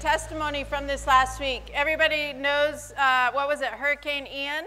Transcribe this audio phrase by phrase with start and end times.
[0.00, 1.72] testimony from this last week.
[1.74, 4.64] Everybody knows, uh, what was it, Hurricane Ian?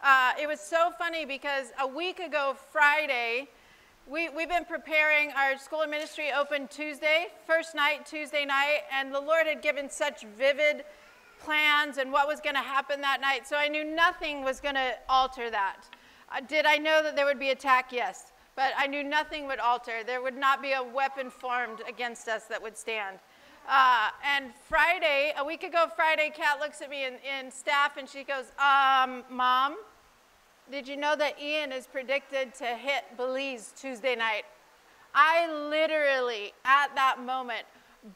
[0.00, 3.48] Uh, it was so funny because a week ago, Friday,
[4.06, 9.12] we, we've been preparing our school of ministry open Tuesday, first night, Tuesday night, and
[9.12, 10.84] the Lord had given such vivid
[11.40, 13.48] plans and what was going to happen that night.
[13.48, 15.82] So I knew nothing was going to alter that.
[16.30, 17.88] Uh, did I know that there would be attack?
[17.90, 18.30] Yes.
[18.54, 20.04] But I knew nothing would alter.
[20.06, 23.18] There would not be a weapon formed against us that would stand.
[23.70, 28.08] Uh, and Friday, a week ago Friday, Kat looks at me in, in staff and
[28.08, 29.76] she goes, um, Mom,
[30.70, 34.44] did you know that Ian is predicted to hit Belize Tuesday night?
[35.14, 37.66] I literally, at that moment,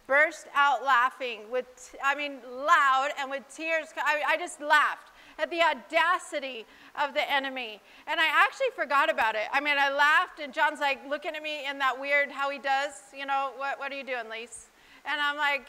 [0.06, 3.88] burst out laughing with, I mean, loud and with tears.
[3.96, 6.64] I, I just laughed at the audacity
[6.98, 7.82] of the enemy.
[8.06, 9.48] And I actually forgot about it.
[9.52, 12.58] I mean, I laughed, and John's like looking at me in that weird how he
[12.58, 14.68] does, you know, what, what are you doing, Lise?
[15.04, 15.66] And I'm like,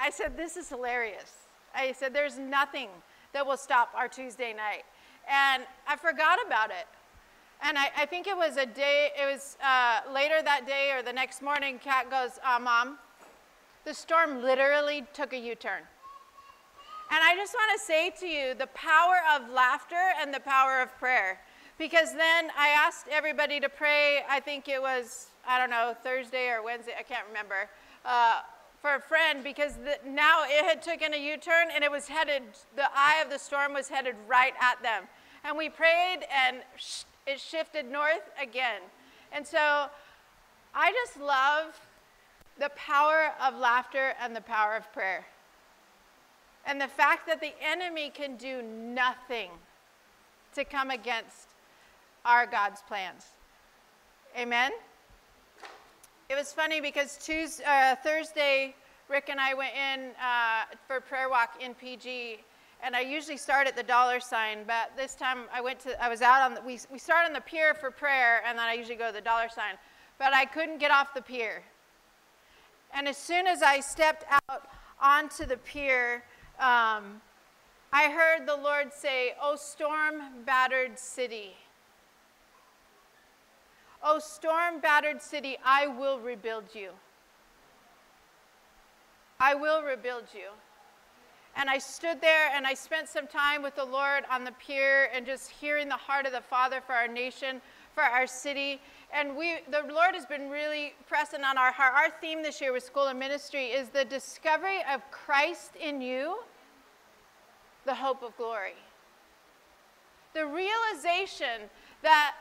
[0.00, 1.32] I said, this is hilarious.
[1.74, 2.88] I said, there's nothing
[3.32, 4.84] that will stop our Tuesday night.
[5.28, 6.86] And I forgot about it.
[7.62, 11.02] And I, I think it was a day, it was uh, later that day or
[11.02, 12.98] the next morning, Kat goes, uh, Mom,
[13.84, 15.82] the storm literally took a U turn.
[17.10, 20.82] And I just want to say to you the power of laughter and the power
[20.82, 21.40] of prayer.
[21.78, 26.48] Because then I asked everybody to pray, I think it was, I don't know, Thursday
[26.48, 27.68] or Wednesday, I can't remember.
[28.04, 28.40] Uh,
[28.80, 32.42] for a friend because the, now it had taken a U-turn and it was headed,
[32.76, 35.04] the eye of the storm was headed right at them.
[35.44, 38.80] And we prayed and sh- it shifted north again.
[39.32, 39.86] And so
[40.74, 41.78] I just love
[42.58, 45.26] the power of laughter and the power of prayer.
[46.66, 49.50] And the fact that the enemy can do nothing
[50.54, 51.48] to come against
[52.24, 53.26] our God's plans.
[54.36, 54.72] Amen?
[56.30, 58.74] It was funny because Tuesday, uh, Thursday,
[59.08, 62.40] Rick and I went in uh, for prayer walk in PG,
[62.82, 66.10] and I usually start at the dollar sign, but this time I went to, I
[66.10, 68.74] was out on the, we, we start on the pier for prayer, and then I
[68.74, 69.76] usually go to the dollar sign,
[70.18, 71.62] but I couldn't get off the pier.
[72.92, 74.68] And as soon as I stepped out
[75.00, 76.24] onto the pier,
[76.58, 77.22] um,
[77.90, 81.54] I heard the Lord say, O storm battered city.
[84.02, 86.90] O storm battered city, I will rebuild you.
[89.40, 90.48] I will rebuild you.
[91.56, 95.10] And I stood there and I spent some time with the Lord on the pier
[95.12, 97.60] and just hearing the heart of the Father for our nation,
[97.94, 98.80] for our city.
[99.12, 101.94] And we, the Lord has been really pressing on our heart.
[101.94, 106.38] Our theme this year with School of Ministry is the discovery of Christ in you,
[107.86, 108.76] the hope of glory.
[110.34, 111.68] The realization
[112.02, 112.36] that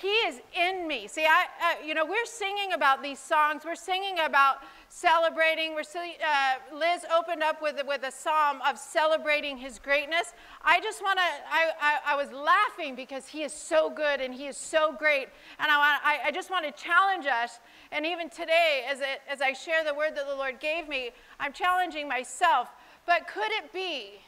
[0.00, 1.06] he is in me.
[1.06, 3.62] See, I, uh, you know, we're singing about these songs.
[3.64, 4.56] We're singing about
[4.88, 5.72] celebrating.
[5.72, 10.32] We're uh, Liz opened up with with a psalm of celebrating His greatness.
[10.64, 11.22] I just want to.
[11.22, 15.28] I, I, I was laughing because He is so good and He is so great,
[15.60, 16.02] and I want.
[16.04, 17.60] I, I just want to challenge us.
[17.92, 21.10] And even today, as it, as I share the word that the Lord gave me,
[21.38, 22.68] I'm challenging myself.
[23.06, 24.22] But could it be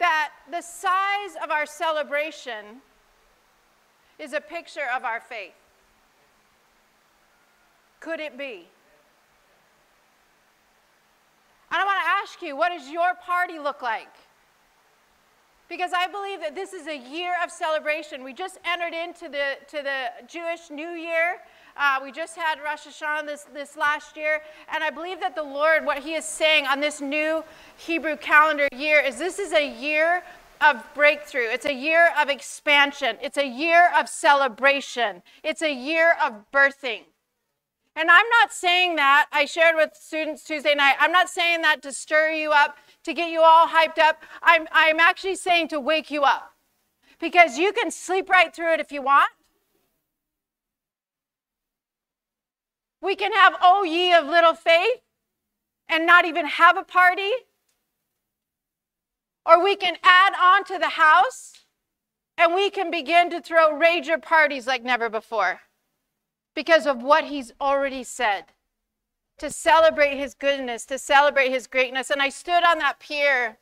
[0.00, 2.82] that the size of our celebration
[4.18, 5.54] is a picture of our faith.
[8.00, 8.68] Could it be?
[11.70, 14.08] And I want to ask you, what does your party look like?
[15.68, 18.22] Because I believe that this is a year of celebration.
[18.22, 21.38] We just entered into the, to the Jewish New Year.
[21.76, 24.40] Uh, we just had Rosh Hashanah this, this last year.
[24.72, 27.42] And I believe that the Lord, what He is saying on this new
[27.76, 30.22] Hebrew calendar year, is this is a year
[30.60, 31.48] of breakthrough.
[31.48, 33.18] It's a year of expansion.
[33.22, 35.22] It's a year of celebration.
[35.42, 37.02] It's a year of birthing.
[37.94, 41.80] And I'm not saying that, I shared with students Tuesday night, I'm not saying that
[41.82, 44.22] to stir you up, to get you all hyped up.
[44.42, 46.52] I'm, I'm actually saying to wake you up.
[47.18, 49.30] Because you can sleep right through it if you want.
[53.00, 55.00] We can have, oh, ye of little faith,
[55.88, 57.30] and not even have a party.
[59.46, 61.52] Or we can add on to the house
[62.36, 65.60] and we can begin to throw rager parties like never before
[66.54, 68.46] because of what he's already said
[69.38, 72.10] to celebrate his goodness, to celebrate his greatness.
[72.10, 73.58] And I stood on that pier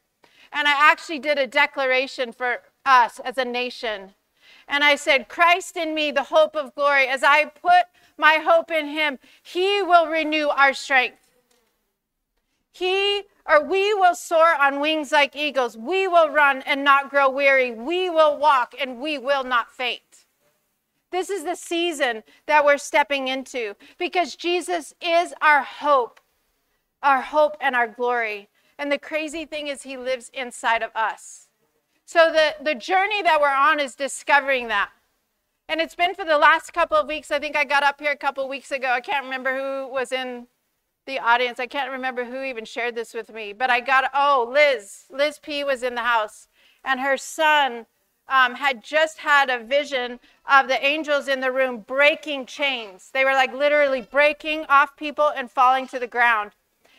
[0.52, 4.14] and I actually did a declaration for us as a nation.
[4.68, 8.70] And I said, Christ in me, the hope of glory, as I put my hope
[8.70, 11.23] in him, he will renew our strength.
[12.74, 15.76] He or we will soar on wings like eagles.
[15.76, 17.70] We will run and not grow weary.
[17.70, 20.26] We will walk and we will not faint.
[21.10, 26.20] This is the season that we're stepping into because Jesus is our hope
[27.04, 28.48] our hope and our glory.
[28.78, 31.48] And the crazy thing is, He lives inside of us.
[32.06, 34.90] So the, the journey that we're on is discovering that.
[35.68, 37.30] And it's been for the last couple of weeks.
[37.30, 38.88] I think I got up here a couple of weeks ago.
[38.88, 40.46] I can't remember who was in
[41.06, 41.60] the audience.
[41.60, 43.52] I can't remember who even shared this with me.
[43.52, 45.04] But I got, oh, Liz.
[45.10, 46.48] Liz P was in the house.
[46.84, 47.86] And her son
[48.28, 50.20] um, had just had a vision
[50.50, 53.10] of the angels in the room breaking chains.
[53.12, 56.52] They were like literally breaking off people and falling to the ground.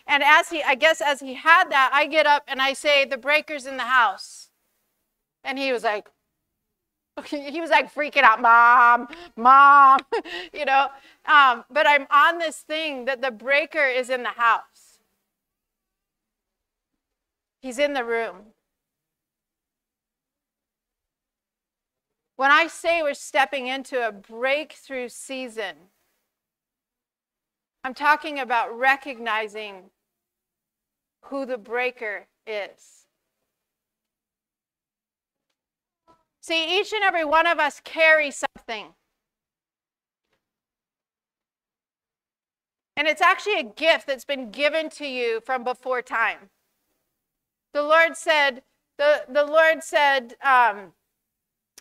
[0.08, 3.06] And as he, I guess, as he had that, I get up and I say,
[3.06, 4.50] The breaker's in the house.
[5.44, 6.10] And he was like,
[7.28, 9.08] he was like freaking out, mom,
[9.38, 10.00] mom,
[10.54, 10.88] you know.
[11.26, 15.00] Um, but I'm on this thing that the breaker is in the house.
[17.62, 18.54] He's in the room.
[22.36, 25.76] When I say we're stepping into a breakthrough season,
[27.84, 29.92] I'm talking about recognizing
[31.26, 33.05] who the breaker is.
[36.48, 38.94] See, each and every one of us carry something.
[42.96, 46.52] And it's actually a gift that's been given to you from before time.
[47.74, 48.62] The Lord said,
[49.00, 50.94] the, the Lord said um,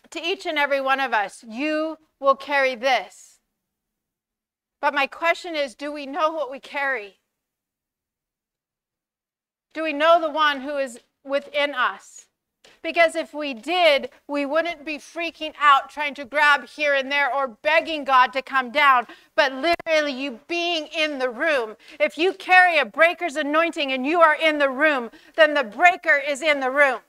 [0.09, 3.37] to each and every one of us, you will carry this.
[4.81, 7.19] But my question is, do we know what we carry?
[9.75, 12.24] Do we know the one who is within us?
[12.81, 17.33] Because if we did, we wouldn't be freaking out trying to grab here and there
[17.33, 21.75] or begging God to come down, but literally you being in the room.
[21.99, 26.21] If you carry a breaker's anointing and you are in the room, then the breaker
[26.25, 26.99] is in the room.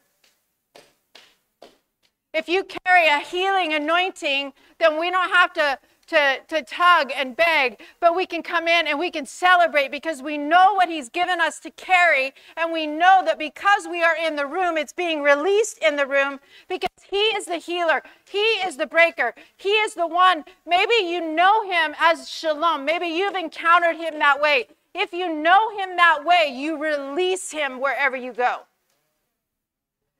[2.32, 7.36] If you carry a healing anointing, then we don't have to to, to tug and
[7.36, 11.08] beg, but we can come in and we can celebrate because we know what He's
[11.08, 12.32] given us to carry.
[12.56, 16.06] And we know that because we are in the room, it's being released in the
[16.06, 20.44] room because He is the healer, He is the breaker, He is the one.
[20.66, 24.68] Maybe you know Him as Shalom, maybe you've encountered Him that way.
[24.94, 28.62] If you know Him that way, you release Him wherever you go.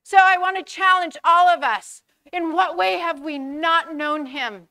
[0.03, 2.03] So I want to challenge all of us.
[2.33, 4.69] In what way have we not known Him?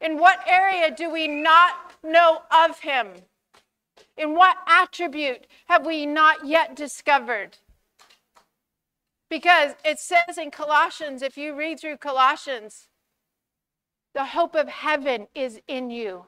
[0.00, 3.08] In what area do we not know of him?
[4.16, 7.58] In what attribute have we not yet discovered?
[9.28, 12.88] Because it says in Colossians, if you read through Colossians,
[14.14, 16.26] the hope of heaven is in you.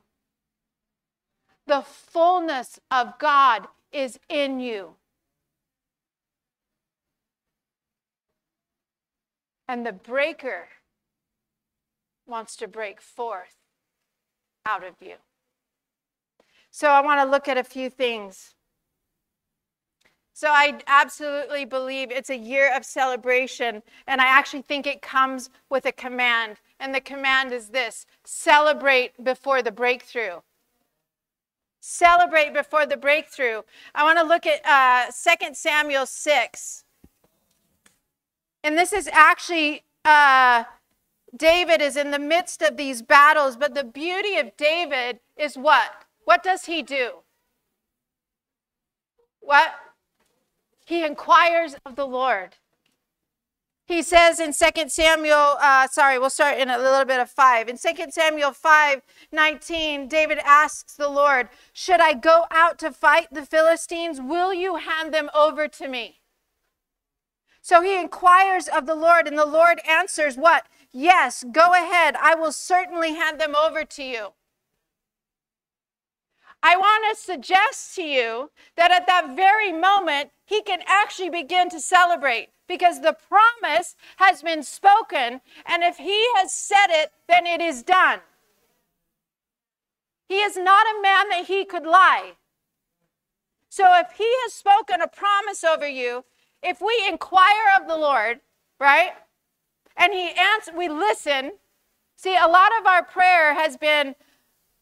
[1.66, 4.94] The fullness of God is in you.
[9.68, 10.68] And the breaker
[12.28, 13.56] wants to break forth
[14.66, 15.14] out of you.
[16.70, 18.54] So I want to look at a few things.
[20.32, 25.50] So I absolutely believe it's a year of celebration, and I actually think it comes
[25.68, 26.58] with a command.
[26.78, 30.42] And the command is this celebrate before the breakthrough.
[31.80, 33.62] Celebrate before the breakthrough.
[33.94, 36.84] I want to look at uh, 2 Samuel 6.
[38.62, 40.64] And this is actually uh,
[41.36, 46.04] David is in the midst of these battles, but the beauty of David is what?
[46.24, 47.22] What does he do?
[49.40, 49.74] What?
[50.84, 52.56] He inquires of the Lord.
[53.88, 57.68] He says in 2 Samuel, uh, sorry, we'll start in a little bit of 5.
[57.68, 59.00] In 2 Samuel 5
[59.32, 64.20] 19, David asks the Lord, Should I go out to fight the Philistines?
[64.20, 66.20] Will you hand them over to me?
[67.62, 70.66] So he inquires of the Lord, and the Lord answers what?
[70.92, 72.16] Yes, go ahead.
[72.20, 74.28] I will certainly hand them over to you.
[76.62, 81.70] I want to suggest to you that at that very moment, he can actually begin
[81.70, 87.46] to celebrate because the promise has been spoken, and if he has said it, then
[87.46, 88.20] it is done.
[90.28, 92.32] He is not a man that he could lie.
[93.70, 96.24] So if he has spoken a promise over you,
[96.62, 98.40] if we inquire of the Lord,
[98.80, 99.12] right?
[99.98, 101.52] And he answers, we listen.
[102.16, 104.14] See, a lot of our prayer has been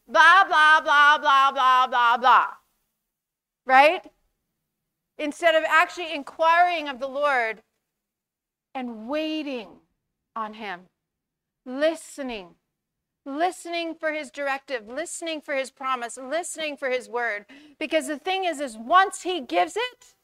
[0.07, 2.47] blah, blah, blah, blah, blah, blah, blah.
[3.65, 4.05] Right?
[5.17, 7.63] Instead of actually inquiring of the Lord
[8.73, 9.67] and waiting
[10.35, 10.81] on him,
[11.65, 12.55] listening,
[13.25, 17.45] listening for his directive, listening for his promise, listening for his word.
[17.79, 20.15] Because the thing is, is once he gives it,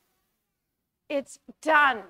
[1.10, 2.04] it's done.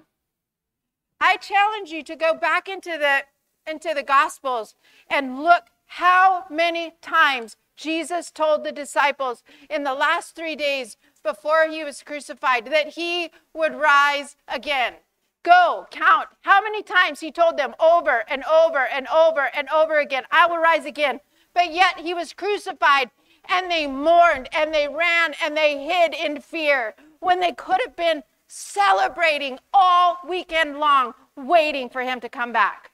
[1.24, 3.22] I challenge you to go back into the
[3.66, 4.76] into the gospels
[5.10, 11.68] and look how many times Jesus told the disciples in the last 3 days, before
[11.70, 14.96] he was crucified that he would rise again.
[15.44, 20.00] Go, count how many times he told them over and over and over and over
[20.00, 21.22] again, I will rise again.
[21.54, 23.12] But yet he was crucified
[23.48, 27.96] and they mourned and they ran and they hid in fear when they could have
[27.96, 28.24] been
[28.56, 32.92] celebrating all weekend long, waiting for him to come back.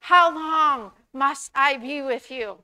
[0.00, 2.58] How long must I be with you?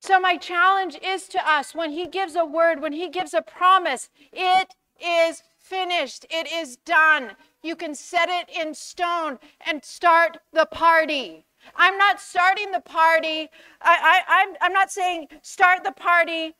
[0.00, 3.42] So, my challenge is to us when He gives a word, when He gives a
[3.42, 7.32] promise, it is finished, it is done.
[7.62, 11.44] You can set it in stone and start the party.
[11.76, 13.50] I'm not starting the party.
[13.82, 16.54] I, I, I'm, I'm not saying start the party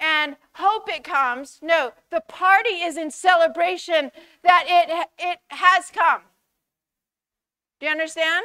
[0.00, 1.58] and hope it comes.
[1.62, 4.10] No, the party is in celebration
[4.42, 6.22] that it, it has come.
[7.80, 8.44] Do you understand?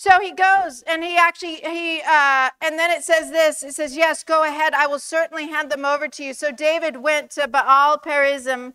[0.00, 3.94] So he goes and he actually, he, uh, and then it says this it says,
[3.94, 4.72] Yes, go ahead.
[4.72, 6.32] I will certainly hand them over to you.
[6.32, 8.72] So David went to Baal Perazim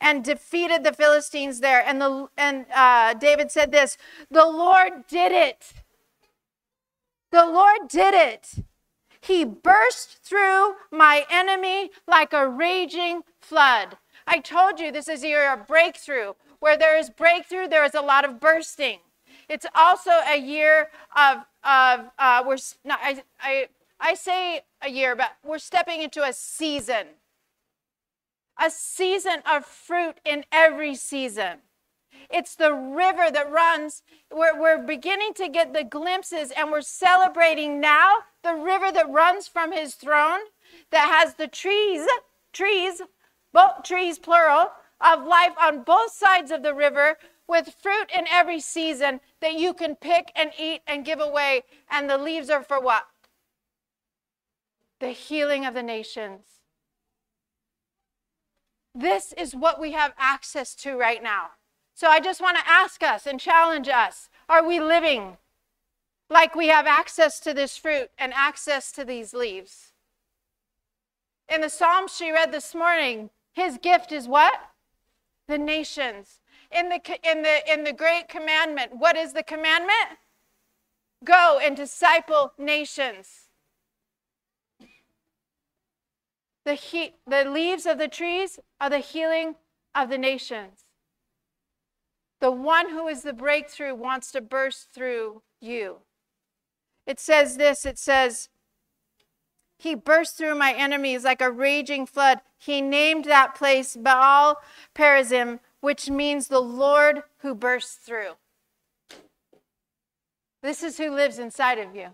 [0.00, 1.82] and defeated the Philistines there.
[1.84, 3.98] And, the, and uh, David said this
[4.30, 5.72] The Lord did it.
[7.32, 8.64] The Lord did it.
[9.20, 13.98] He burst through my enemy like a raging flood.
[14.26, 16.34] I told you this is a year of breakthrough.
[16.60, 18.98] Where there is breakthrough, there is a lot of bursting.
[19.48, 23.68] It's also a year of, of uh, we're not, I, I,
[24.00, 27.06] I say a year, but we're stepping into a season.
[28.60, 31.58] A season of fruit in every season.
[32.28, 34.02] It's the river that runs.
[34.30, 38.16] We're, we're beginning to get the glimpses and we're celebrating now
[38.48, 40.40] the river that runs from his throne
[40.90, 42.06] that has the trees,
[42.52, 43.02] trees,
[43.52, 48.60] both trees plural, of life on both sides of the river with fruit in every
[48.60, 51.62] season that you can pick and eat and give away.
[51.90, 53.04] And the leaves are for what?
[55.00, 56.44] The healing of the nations.
[58.94, 61.50] This is what we have access to right now.
[61.94, 65.36] So I just want to ask us and challenge us are we living
[66.30, 69.92] like we have access to this fruit and access to these leaves?
[71.48, 74.54] In the psalm she read this morning, his gift is what?
[75.46, 78.92] The nations in the, in the, in the great commandment.
[78.96, 80.18] What is the commandment?
[81.24, 83.48] Go and disciple nations.
[86.64, 89.54] The, he, the leaves of the trees are the healing
[89.94, 90.84] of the nations.
[92.40, 96.02] The one who is the breakthrough wants to burst through you.
[97.08, 98.50] It says this it says,
[99.78, 102.42] He burst through my enemies like a raging flood.
[102.58, 104.58] He named that place Baal
[104.94, 108.32] Perazim, which means the Lord who bursts through.
[110.62, 112.10] This is who lives inside of you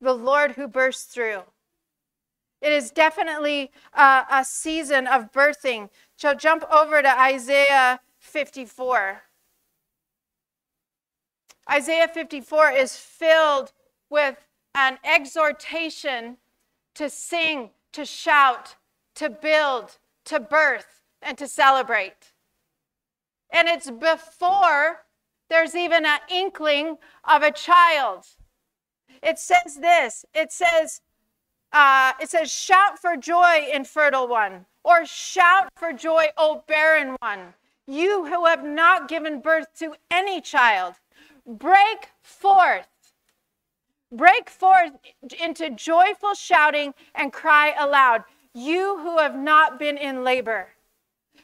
[0.00, 1.42] the Lord who bursts through.
[2.60, 5.88] It is definitely a, a season of birthing.
[6.16, 9.22] So jump over to Isaiah 54.
[11.72, 13.72] Isaiah 54 is filled
[14.10, 14.36] with
[14.74, 16.36] an exhortation
[16.94, 18.76] to sing, to shout,
[19.14, 22.32] to build, to birth, and to celebrate.
[23.50, 25.04] And it's before
[25.48, 28.26] there's even an inkling of a child.
[29.22, 31.00] It says this it says,
[31.72, 37.54] uh, it says, shout for joy, infertile one, or shout for joy, O barren one,
[37.86, 40.94] you who have not given birth to any child.
[41.46, 42.88] Break forth.
[44.12, 44.92] Break forth
[45.40, 50.68] into joyful shouting and cry aloud, you who have not been in labor.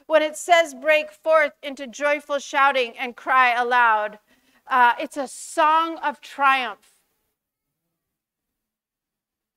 [0.06, 4.18] When it says break forth into joyful shouting and cry aloud,
[4.68, 7.00] uh, it's a song of triumph.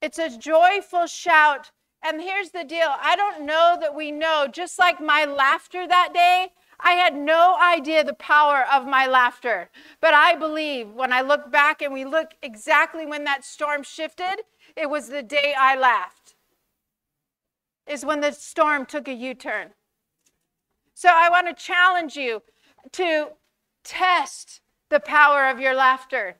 [0.01, 1.71] It's a joyful shout.
[2.03, 6.13] And here's the deal I don't know that we know, just like my laughter that
[6.13, 9.69] day, I had no idea the power of my laughter.
[10.01, 14.43] But I believe when I look back and we look exactly when that storm shifted,
[14.75, 16.35] it was the day I laughed,
[17.87, 19.71] is when the storm took a U turn.
[20.93, 22.41] So I want to challenge you
[22.93, 23.29] to
[23.83, 26.37] test the power of your laughter,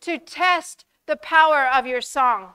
[0.00, 2.54] to test the power of your song.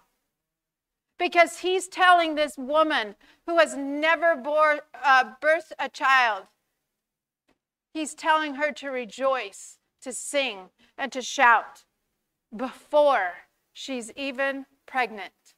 [1.17, 6.45] Because he's telling this woman who has never bore, uh, birthed a child,
[7.93, 11.83] he's telling her to rejoice, to sing, and to shout
[12.55, 13.33] before
[13.73, 15.55] she's even pregnant.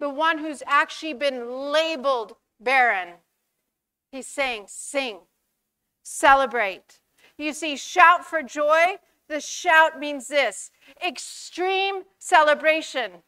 [0.00, 3.14] The one who's actually been labeled barren
[4.10, 5.18] He's saying, sing,
[6.02, 7.00] celebrate.
[7.36, 8.96] You see, shout for joy
[9.28, 10.70] the shout means this
[11.06, 13.22] extreme celebration.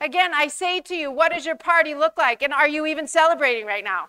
[0.00, 2.42] Again, I say to you, what does your party look like?
[2.42, 4.08] And are you even celebrating right now?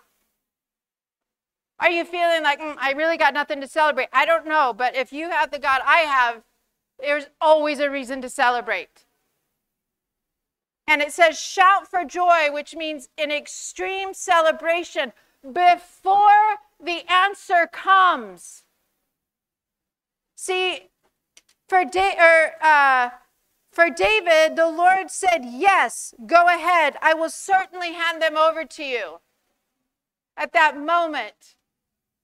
[1.80, 4.08] Are you feeling like, mm, I really got nothing to celebrate?
[4.12, 6.42] I don't know, but if you have the God I have,
[7.00, 9.04] there's always a reason to celebrate.
[10.86, 15.12] And it says, shout for joy, which means an extreme celebration
[15.42, 18.64] before the answer comes.
[20.36, 20.90] See,
[21.68, 23.10] for, da- or, uh,
[23.70, 26.96] for David, the Lord said, Yes, go ahead.
[27.02, 29.20] I will certainly hand them over to you.
[30.36, 31.56] At that moment,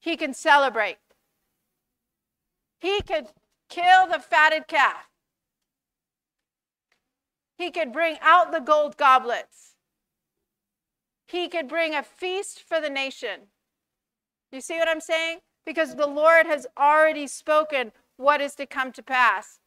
[0.01, 0.99] he can celebrate.
[2.81, 3.27] He could
[3.69, 5.09] kill the fatted calf.
[7.57, 9.75] He could bring out the gold goblets.
[11.27, 13.49] He could bring a feast for the nation.
[14.51, 15.39] You see what I'm saying?
[15.67, 19.61] Because the Lord has already spoken what is to come to pass.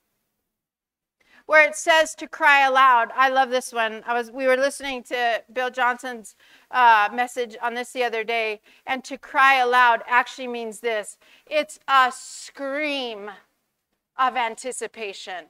[1.46, 3.10] Where it says to cry aloud.
[3.16, 4.04] I love this one.
[4.08, 6.36] I was we were listening to Bill Johnson's
[6.72, 11.18] uh, message on this the other day, and to cry aloud actually means this.
[11.46, 13.30] It's a scream
[14.18, 15.46] of anticipation.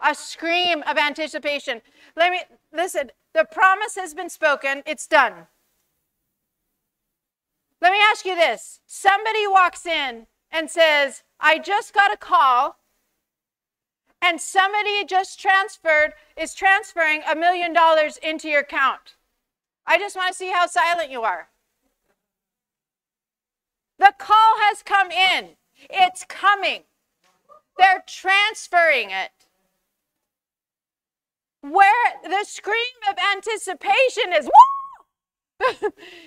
[0.00, 1.82] A scream of anticipation.
[2.16, 2.40] Let me
[2.72, 3.10] listen.
[3.34, 4.82] The promise has been spoken.
[4.86, 5.46] It's done.
[7.82, 8.80] Let me ask you this.
[8.86, 12.76] Somebody walks in and says, I just got a call
[14.22, 19.14] and somebody just transferred, is transferring a million dollars into your account.
[19.86, 21.48] I just want to see how silent you are.
[23.98, 25.56] The call has come in.
[25.88, 26.82] It's coming.
[27.78, 29.30] They're transferring it.
[31.62, 32.76] Where the scream
[33.10, 34.48] of anticipation is,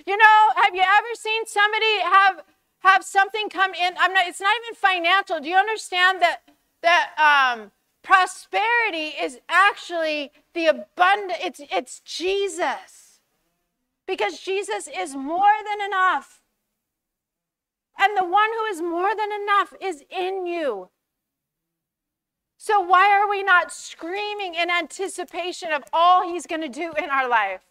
[0.05, 2.43] you know, have you ever seen somebody have
[2.83, 3.93] have something come in.
[3.97, 5.39] I'm not, it's not even financial.
[5.39, 6.41] Do you understand that,
[6.81, 7.71] that um,
[8.03, 13.19] prosperity is actually the abundant, it's, it's Jesus.
[14.05, 16.41] Because Jesus is more than enough.
[17.97, 20.89] And the one who is more than enough is in you.
[22.57, 27.09] So, why are we not screaming in anticipation of all he's going to do in
[27.09, 27.61] our life?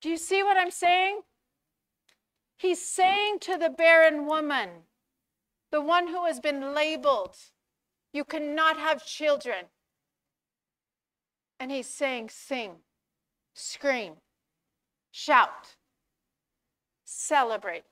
[0.00, 1.20] Do you see what I'm saying?
[2.56, 4.68] He's saying to the barren woman,
[5.70, 7.36] the one who has been labeled,
[8.12, 9.66] you cannot have children.
[11.60, 12.76] And he's saying, sing,
[13.54, 14.14] scream,
[15.10, 15.76] shout,
[17.04, 17.84] celebrate.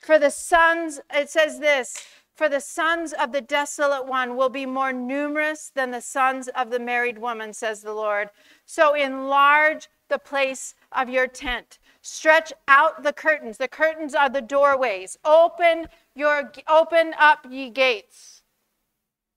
[0.00, 2.04] For the sons, it says this
[2.40, 6.70] for the sons of the desolate one will be more numerous than the sons of
[6.70, 8.30] the married woman, says the Lord.
[8.64, 11.78] So enlarge the place of your tent.
[12.02, 13.58] Stretch out the curtains.
[13.58, 15.18] The curtains are the doorways.
[15.24, 18.42] Open your open up ye gates.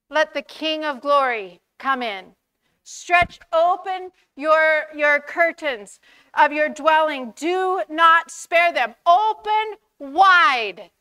[0.10, 2.36] Let the King of glory come in.
[2.84, 6.00] Stretch open your, your curtains
[6.34, 7.34] of your dwelling.
[7.36, 8.96] Do not spare them.
[9.06, 10.92] Open wide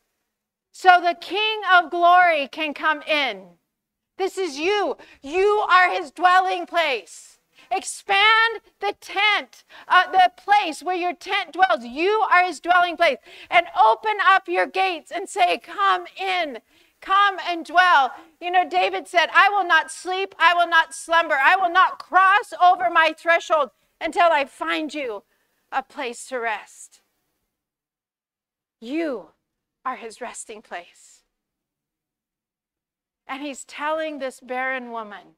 [0.73, 3.43] so the King of glory can come in.
[4.17, 4.97] This is you.
[5.21, 7.32] You are his dwelling place.
[7.75, 11.83] Expand the tent, uh, the place where your tent dwells.
[11.83, 13.17] You are his dwelling place.
[13.49, 16.59] And open up your gates and say, Come in,
[17.01, 18.11] come and dwell.
[18.39, 21.99] You know, David said, I will not sleep, I will not slumber, I will not
[21.99, 25.23] cross over my threshold until I find you
[25.71, 27.01] a place to rest.
[28.79, 29.29] You
[29.85, 31.23] are his resting place.
[33.27, 35.37] And he's telling this barren woman,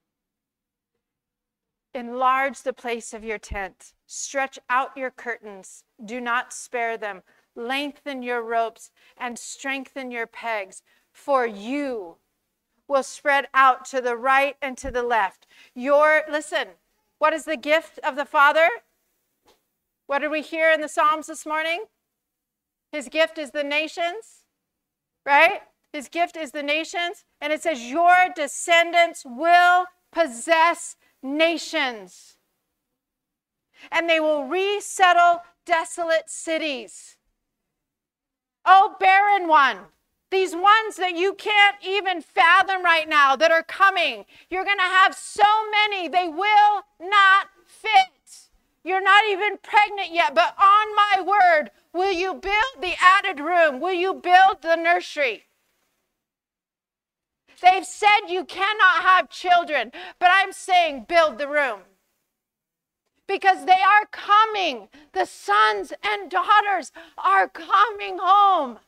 [1.96, 7.24] enlarge the place of your tent, stretch out your curtains, do not spare them,
[7.56, 12.18] lengthen your ropes, and strengthen your pegs, for you
[12.88, 15.48] will spread out to the right and to the left.
[15.74, 16.68] Your, listen,
[17.18, 18.68] what is the gift of the Father?
[20.08, 21.86] What did we hear in the Psalms this morning?
[22.92, 24.44] His gift is the nations,
[25.26, 25.62] right?
[25.92, 27.24] His gift is the nations.
[27.42, 32.38] And it says, Your descendants will possess nations,
[33.92, 37.18] and they will resettle desolate cities.
[38.66, 39.78] Oh, barren one,
[40.32, 44.84] these ones that you can't even fathom right now that are coming, you're going to
[44.84, 48.50] have so many, they will not fit.
[48.84, 53.80] You're not even pregnant yet, but on my word, will you build the added room?
[53.80, 55.46] Will you build the nursery?
[57.62, 61.82] They've said you cannot have children, but I'm saying build the room.
[63.28, 64.90] because they are coming.
[65.14, 68.80] The sons and daughters are coming home.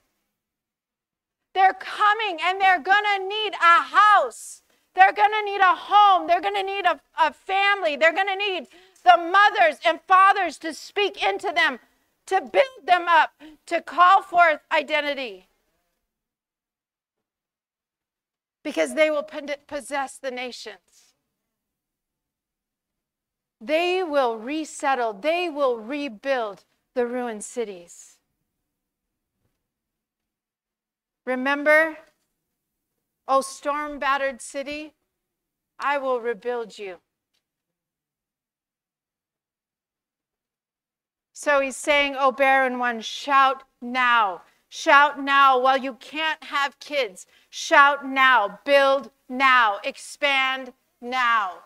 [1.53, 4.62] They're coming and they're going to need a house.
[4.95, 6.27] They're going to need a home.
[6.27, 7.95] They're going to need a, a family.
[7.97, 8.67] They're going to need
[9.03, 11.80] the mothers and fathers to speak into them,
[12.27, 13.32] to build them up,
[13.67, 15.47] to call forth identity.
[18.67, 19.25] Because they will
[19.67, 21.13] possess the nations.
[23.62, 28.17] They will resettle, they will rebuild the ruined cities.
[31.25, 31.97] Remember,
[33.25, 34.95] O storm battered city,
[35.80, 36.97] I will rebuild you.
[41.32, 44.41] So he's saying, oh, O barren one, shout now.
[44.69, 47.25] Shout now while you can't have kids.
[47.49, 48.60] Shout now.
[48.65, 49.80] Build now.
[49.84, 51.63] Expand now.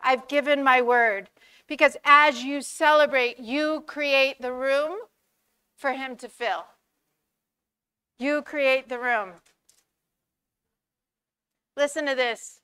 [0.00, 1.30] I've given my word.
[1.66, 4.96] Because as you celebrate, you create the room
[5.76, 6.66] for him to fill.
[8.18, 9.34] You create the room.
[11.76, 12.60] Listen to this.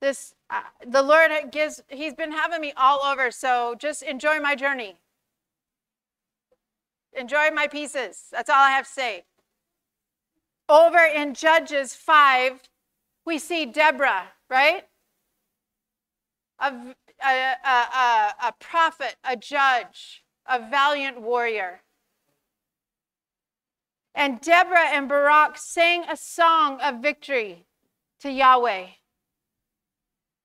[0.00, 4.54] This uh, the Lord gives he's been having me all over, so just enjoy my
[4.54, 4.96] journey.
[7.18, 8.26] Enjoy my pieces.
[8.30, 9.24] That's all I have to say.
[10.68, 12.60] Over in Judges 5,
[13.24, 14.84] we see Deborah, right?
[16.60, 16.72] A,
[17.24, 21.80] a, a, a prophet, a judge, a valiant warrior.
[24.14, 27.66] And Deborah and Barak sang a song of victory
[28.20, 28.86] to Yahweh.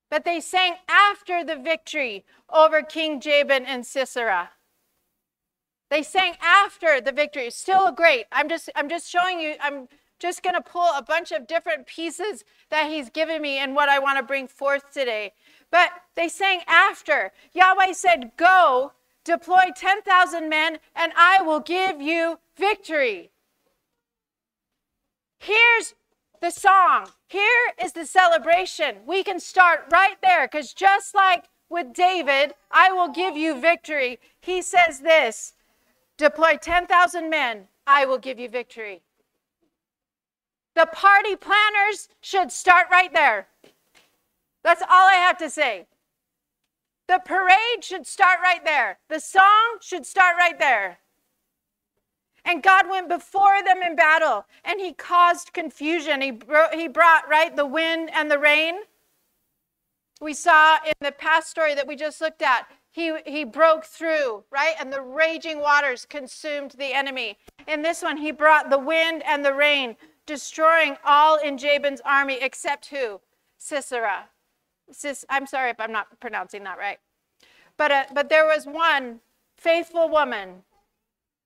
[0.09, 4.51] But they sang after the victory over King Jabin and Sisera.
[5.93, 7.51] They sang after the victory.
[7.51, 8.25] Still great.
[8.31, 11.85] I'm just I'm just showing you I'm just going to pull a bunch of different
[11.85, 15.33] pieces that he's given me and what I want to bring forth today.
[15.69, 17.31] But they sang after.
[17.53, 23.29] Yahweh said, Go, deploy 10,000 men, and I will give you victory.
[25.37, 25.93] Here's
[26.41, 27.09] the song.
[27.27, 28.95] Here is the celebration.
[29.05, 34.19] We can start right there because just like with David, I will give you victory.
[34.41, 35.53] He says this
[36.23, 39.03] deploy 10,000 men, I will give you victory.
[40.73, 43.47] The party planners should start right there.
[44.63, 45.87] That's all I have to say.
[47.07, 48.99] The parade should start right there.
[49.09, 50.99] The song should start right there.
[52.45, 56.21] And God went before them in battle and he caused confusion.
[56.21, 58.75] He, bro- he brought, right, the wind and the rain.
[60.21, 64.43] We saw in the past story that we just looked at, he, he broke through,
[64.51, 64.75] right?
[64.79, 67.39] And the raging waters consumed the enemy.
[67.67, 69.95] In this one, he brought the wind and the rain,
[70.27, 73.19] destroying all in Jabin's army except who?
[73.57, 74.29] Sisera.
[74.91, 76.99] Sis, I'm sorry if I'm not pronouncing that right.
[77.77, 79.21] But, uh, but there was one
[79.57, 80.61] faithful woman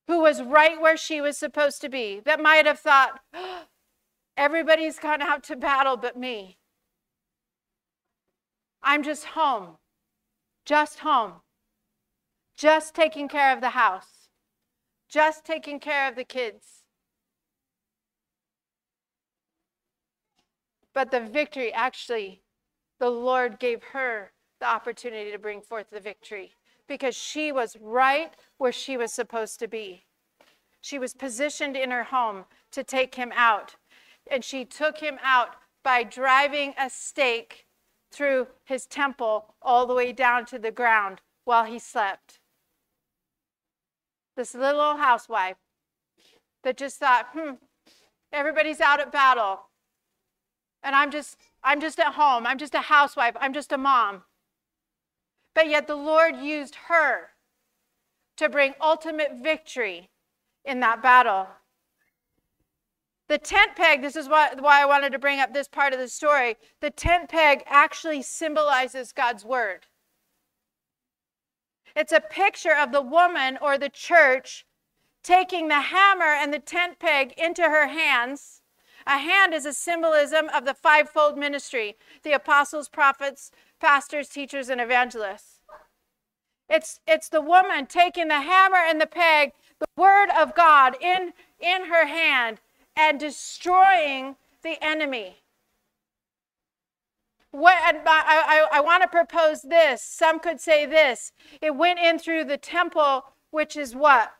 [0.08, 3.64] who was right where she was supposed to be, that might have thought, oh,
[4.38, 6.58] everybody's gone out to battle but me.
[8.84, 9.78] I'm just home,
[10.68, 11.32] just home,
[12.58, 14.28] just taking care of the house,
[15.08, 16.84] just taking care of the kids.
[20.94, 22.42] But the victory actually,
[23.00, 26.52] the Lord gave her the opportunity to bring forth the victory
[26.86, 30.04] because she was right where she was supposed to be.
[30.82, 33.76] She was positioned in her home to take him out.
[34.30, 37.67] And she took him out by driving a stake
[38.12, 42.40] through his temple all the way down to the ground while he slept.
[44.36, 45.58] This little old housewife
[46.64, 47.54] that just thought, hmm,
[48.32, 49.62] everybody's out at battle.
[50.84, 52.46] And I'm just I'm just at home.
[52.46, 53.36] I'm just a housewife.
[53.40, 54.24] I'm just a mom.
[55.54, 57.32] But yet the Lord used her
[58.38, 60.10] to bring ultimate victory
[60.64, 61.48] in that battle.
[63.28, 66.00] The tent peg, this is why, why I wanted to bring up this part of
[66.00, 66.56] the story.
[66.80, 69.88] The tent peg actually symbolizes God's word.
[71.96, 74.66] It's a picture of the woman or the church
[75.24, 78.62] taking the hammer and the tent peg into her hands.
[79.06, 84.80] A hand is a symbolism of the fivefold ministry the apostles, prophets, pastors, teachers, and
[84.80, 85.60] evangelists.
[86.70, 91.34] It's, it's the woman taking the hammer and the peg, the word of God in,
[91.60, 92.60] in her hand,
[92.98, 95.38] and destroying the enemy.
[97.52, 100.02] What, I, I, I want to propose this.
[100.02, 101.32] Some could say this.
[101.62, 104.34] It went in through the temple, which is what?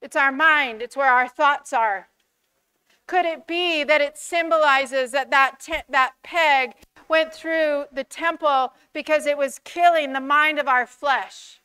[0.00, 2.08] It's our mind, it's where our thoughts are.
[3.06, 6.74] Could it be that it symbolizes that that, te- that peg
[7.08, 11.60] went through the temple because it was killing the mind of our flesh,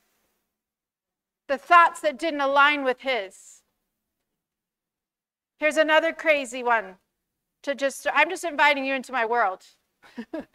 [1.48, 3.64] the thoughts that didn't align with His.
[5.58, 6.98] Here's another crazy one
[7.64, 9.64] to just, I'm just inviting you into my world.
[10.32, 10.48] the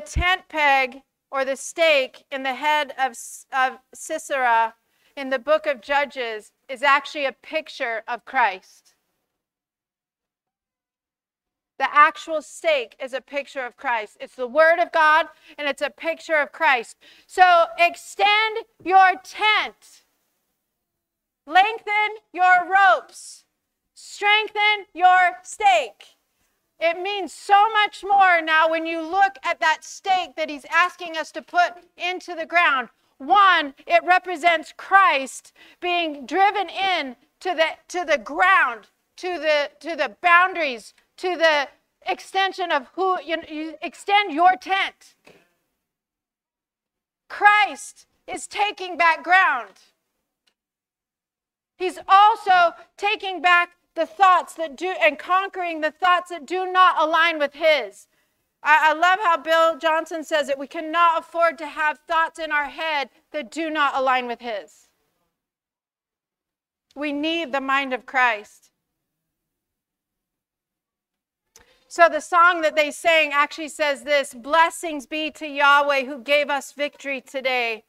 [0.00, 3.16] tent peg or the stake in the head of,
[3.52, 4.74] of Sisera
[5.16, 8.94] in the book of Judges is actually a picture of Christ.
[11.80, 14.18] The actual stake is a picture of Christ.
[14.20, 16.98] It's the Word of God and it's a picture of Christ.
[17.26, 20.02] So extend your tent,
[21.46, 23.46] lengthen your ropes,
[23.94, 26.18] strengthen your stake.
[26.78, 31.16] It means so much more now when you look at that stake that he's asking
[31.16, 32.90] us to put into the ground.
[33.16, 39.96] One, it represents Christ being driven in to the, to the ground, to the, to
[39.96, 41.68] the boundaries, to the
[42.06, 45.14] extension of who you, you extend your tent.
[47.28, 49.74] Christ is taking back ground.
[51.76, 57.00] He's also taking back the thoughts that do and conquering the thoughts that do not
[57.00, 58.06] align with his.
[58.62, 60.58] I, I love how Bill Johnson says it.
[60.58, 64.88] We cannot afford to have thoughts in our head that do not align with his.
[66.94, 68.69] We need the mind of Christ.
[71.90, 76.48] So the song that they sang actually says this Blessings be to Yahweh who gave
[76.48, 77.82] us victory today.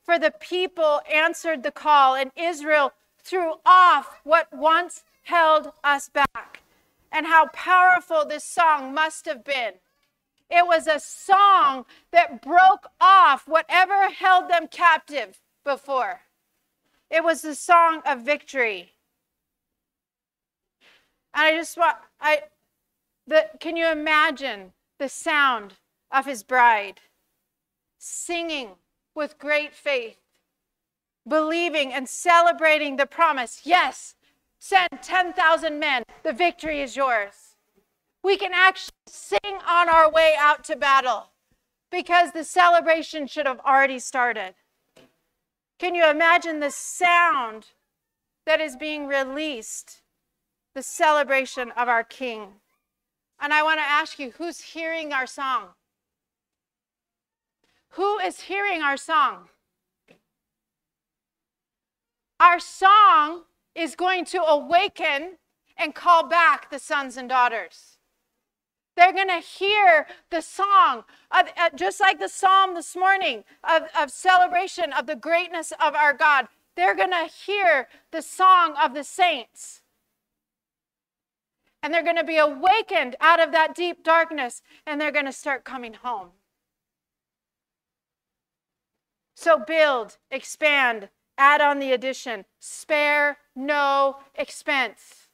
[0.00, 6.62] For the people answered the call, and Israel threw off what once held us back.
[7.10, 9.72] And how powerful this song must have been.
[10.48, 16.20] It was a song that broke off whatever held them captive before.
[17.10, 18.92] It was the song of victory.
[21.34, 22.42] And I just want, I,
[23.28, 25.74] the, can you imagine the sound
[26.10, 27.00] of his bride
[27.98, 28.70] singing
[29.14, 30.18] with great faith,
[31.26, 33.60] believing and celebrating the promise?
[33.64, 34.16] Yes,
[34.58, 36.02] Send 10,000 men.
[36.22, 37.54] The victory is yours.
[38.22, 41.30] We can actually sing on our way out to battle
[41.90, 44.54] because the celebration should have already started.
[45.78, 47.68] Can you imagine the sound
[48.46, 50.02] that is being released?
[50.74, 52.54] The celebration of our King.
[53.40, 55.68] And I want to ask you who's hearing our song?
[57.90, 59.48] Who is hearing our song?
[62.40, 65.38] Our song is going to awaken
[65.76, 67.98] and call back the sons and daughters.
[68.96, 73.82] They're going to hear the song, of, uh, just like the psalm this morning of,
[73.98, 76.48] of celebration of the greatness of our God.
[76.74, 79.82] They're going to hear the song of the saints.
[81.82, 85.32] And they're going to be awakened out of that deep darkness and they're going to
[85.32, 86.30] start coming home.
[89.34, 95.28] So build, expand, add on the addition, spare no expense.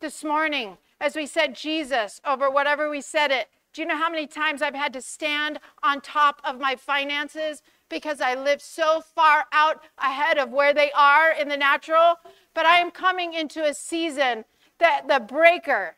[0.00, 4.10] This morning, as we said Jesus over whatever we said it, do you know how
[4.10, 9.02] many times I've had to stand on top of my finances because I live so
[9.02, 12.16] far out ahead of where they are in the natural?
[12.54, 14.44] But I am coming into a season
[14.78, 15.96] that the breaker,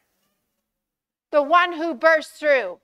[1.31, 2.79] the one who bursts through,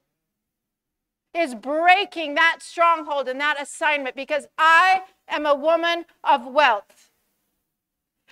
[1.35, 7.11] is breaking that stronghold and that assignment because I am a woman of wealth.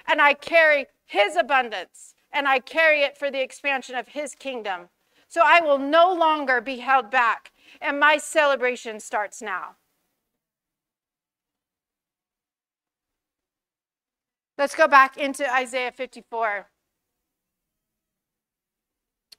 [0.07, 4.89] And I carry his abundance and I carry it for the expansion of his kingdom.
[5.29, 7.53] So I will no longer be held back.
[7.81, 9.77] And my celebration starts now.
[14.59, 16.67] Let's go back into Isaiah 54.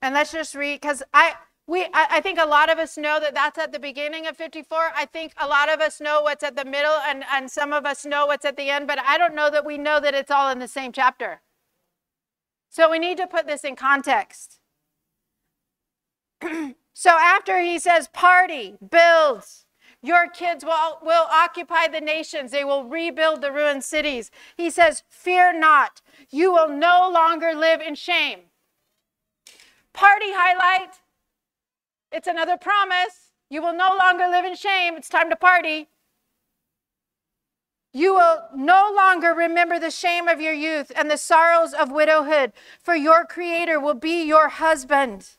[0.03, 1.35] And let's just read, because I,
[1.65, 4.35] we, I, I, think a lot of us know that that's at the beginning of
[4.35, 4.91] 54.
[4.93, 7.85] I think a lot of us know what's at the middle, and, and some of
[7.85, 10.29] us know what's at the end, but I don't know that we know that it's
[10.29, 11.41] all in the same chapter.
[12.69, 14.59] So we need to put this in context.
[16.93, 19.65] so after he says, party, builds,
[20.01, 24.31] your kids will, will occupy the nations, they will rebuild the ruined cities.
[24.57, 28.49] He says, fear not, you will no longer live in shame.
[29.93, 30.99] Party highlight
[32.13, 33.31] it's another promise.
[33.49, 34.95] You will no longer live in shame.
[34.95, 35.89] It's time to party.
[37.91, 42.53] You will no longer remember the shame of your youth and the sorrows of widowhood,
[42.81, 45.29] for your Creator will be your husband.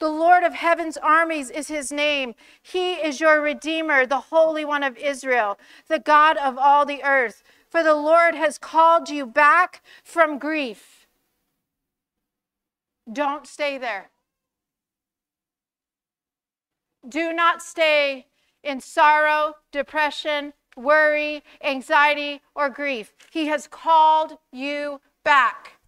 [0.00, 2.34] The Lord of heaven's armies is his name.
[2.62, 7.42] He is your Redeemer, the Holy One of Israel, the God of all the earth.
[7.68, 10.99] For the Lord has called you back from grief.
[13.12, 14.10] Don't stay there.
[17.08, 18.26] Do not stay
[18.62, 23.14] in sorrow, depression, worry, anxiety, or grief.
[23.30, 25.80] He has called you back.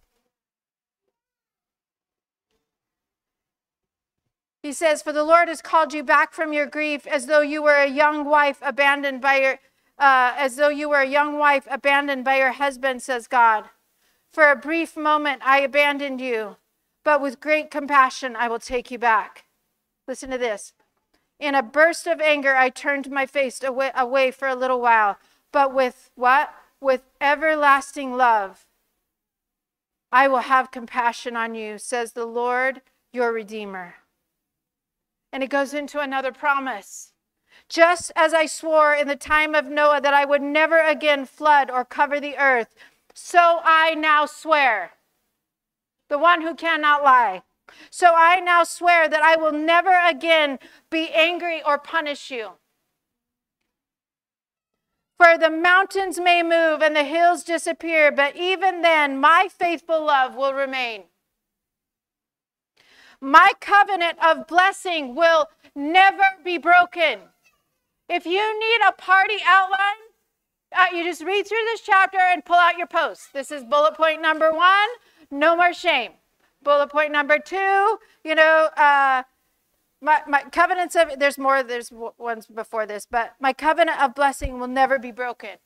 [4.61, 7.61] He says, For the Lord has called you back from your grief as though you
[7.61, 9.59] were a young wife abandoned by your,
[9.99, 13.65] uh, as though you were a young wife abandoned by your husband, says God.
[14.31, 16.55] For a brief moment I abandoned you,
[17.03, 19.45] but with great compassion I will take you back.
[20.07, 20.73] Listen to this.
[21.39, 25.17] In a burst of anger, I turned my face away, away for a little while,
[25.51, 26.53] but with what?
[26.79, 28.65] With everlasting love,
[30.13, 33.95] I will have compassion on you, says the Lord, your Redeemer.
[35.31, 37.13] And it goes into another promise.
[37.67, 41.71] Just as I swore in the time of Noah that I would never again flood
[41.71, 42.75] or cover the earth,
[43.15, 44.91] so I now swear.
[46.09, 47.43] The one who cannot lie.
[47.89, 52.51] So I now swear that I will never again be angry or punish you.
[55.17, 60.35] For the mountains may move and the hills disappear, but even then my faithful love
[60.35, 61.03] will remain.
[63.21, 67.19] My covenant of blessing will never be broken.
[68.09, 69.79] If you need a party outline,
[70.75, 73.31] uh, you just read through this chapter and pull out your post.
[73.31, 74.89] This is bullet point number one
[75.33, 76.13] no more shame.
[76.61, 79.23] Bullet point number two, you know, uh,
[80.01, 84.59] my, my covenants of, there's more, there's ones before this, but my covenant of blessing
[84.59, 85.57] will never be broken.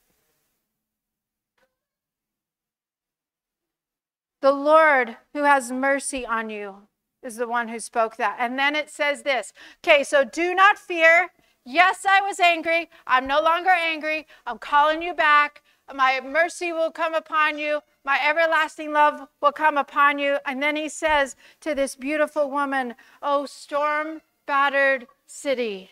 [4.41, 6.87] The Lord who has mercy on you
[7.23, 8.37] is the one who spoke that.
[8.39, 9.53] And then it says this
[9.83, 11.29] okay, so do not fear.
[11.65, 12.89] Yes, I was angry.
[13.05, 14.27] I'm no longer angry.
[14.45, 15.63] I'm calling you back.
[15.93, 17.81] My mercy will come upon you.
[18.07, 20.37] My everlasting love will come upon you.
[20.45, 25.91] And then he says to this beautiful woman, Oh, storm battered city,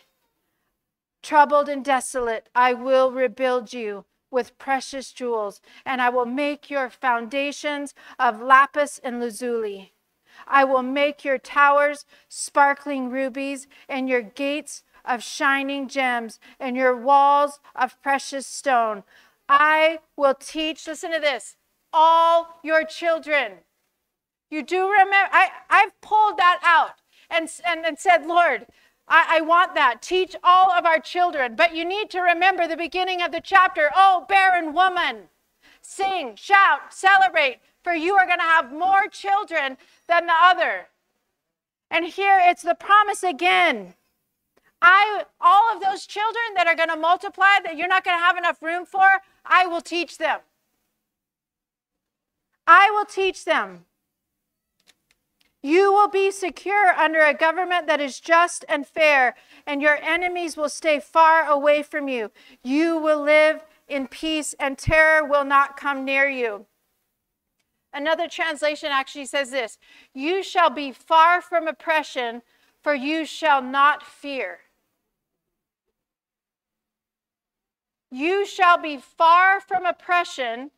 [1.22, 6.88] troubled and desolate, I will rebuild you with precious jewels, and I will make your
[6.88, 9.92] foundations of lapis and lazuli.
[10.48, 16.96] I will make your towers sparkling rubies, and your gates of shining gems, and your
[16.96, 19.04] walls of precious stone.
[19.50, 21.56] I will teach, listen to this,
[21.96, 23.52] all your children.
[24.50, 28.66] You do remember, I, I've pulled that out and, and, and said, Lord,
[29.08, 30.02] I, I, want that.
[30.02, 31.56] Teach all of our children.
[31.56, 33.90] But you need to remember the beginning of the chapter.
[33.94, 35.28] Oh, barren woman,
[35.80, 40.88] sing, shout, celebrate, for you are going to have more children than the other.
[41.90, 43.94] And here it's the promise again.
[44.82, 48.22] I all of those children that are going to multiply that you're not going to
[48.22, 50.40] have enough room for, I will teach them.
[52.66, 53.84] I will teach them.
[55.62, 59.34] You will be secure under a government that is just and fair,
[59.66, 62.30] and your enemies will stay far away from you.
[62.62, 66.66] You will live in peace, and terror will not come near you.
[67.92, 69.78] Another translation actually says this
[70.12, 72.42] You shall be far from oppression,
[72.82, 74.60] for you shall not fear.
[78.10, 80.70] You shall be far from oppression,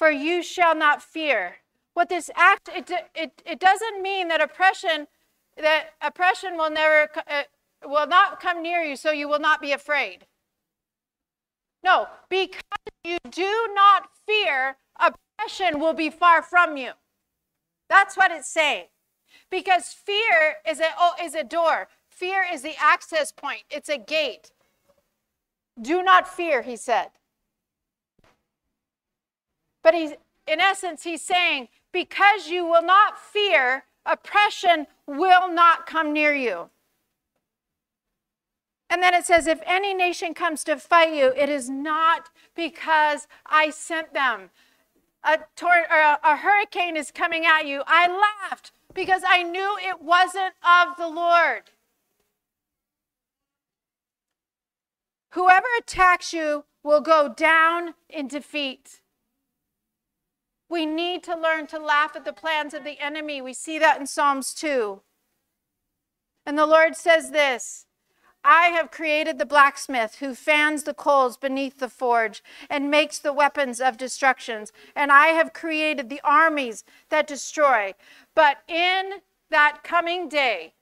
[0.00, 1.56] for you shall not fear.
[1.92, 5.08] What this act, it, it, it doesn't mean that oppression,
[5.58, 7.42] that oppression will never, uh,
[7.84, 10.24] will not come near you, so you will not be afraid.
[11.84, 12.62] No, because
[13.04, 16.92] you do not fear, oppression will be far from you.
[17.90, 18.86] That's what it's saying.
[19.50, 21.88] Because fear is a, oh, is a door.
[22.08, 23.64] Fear is the access point.
[23.68, 24.50] It's a gate.
[25.78, 27.08] Do not fear, he said.
[29.82, 30.12] But he's,
[30.46, 36.70] in essence, he's saying, because you will not fear, oppression will not come near you.
[38.88, 43.28] And then it says, if any nation comes to fight you, it is not because
[43.46, 44.50] I sent them.
[45.22, 47.82] A, tor- a, a hurricane is coming at you.
[47.86, 51.70] I laughed because I knew it wasn't of the Lord.
[55.34, 59.00] Whoever attacks you will go down in defeat.
[60.70, 63.42] We need to learn to laugh at the plans of the enemy.
[63.42, 65.00] We see that in Psalms 2.
[66.46, 67.86] And the Lord says this
[68.42, 73.32] I have created the blacksmith who fans the coals beneath the forge and makes the
[73.32, 74.72] weapons of destructions.
[74.96, 77.94] And I have created the armies that destroy.
[78.34, 80.74] But in that coming day,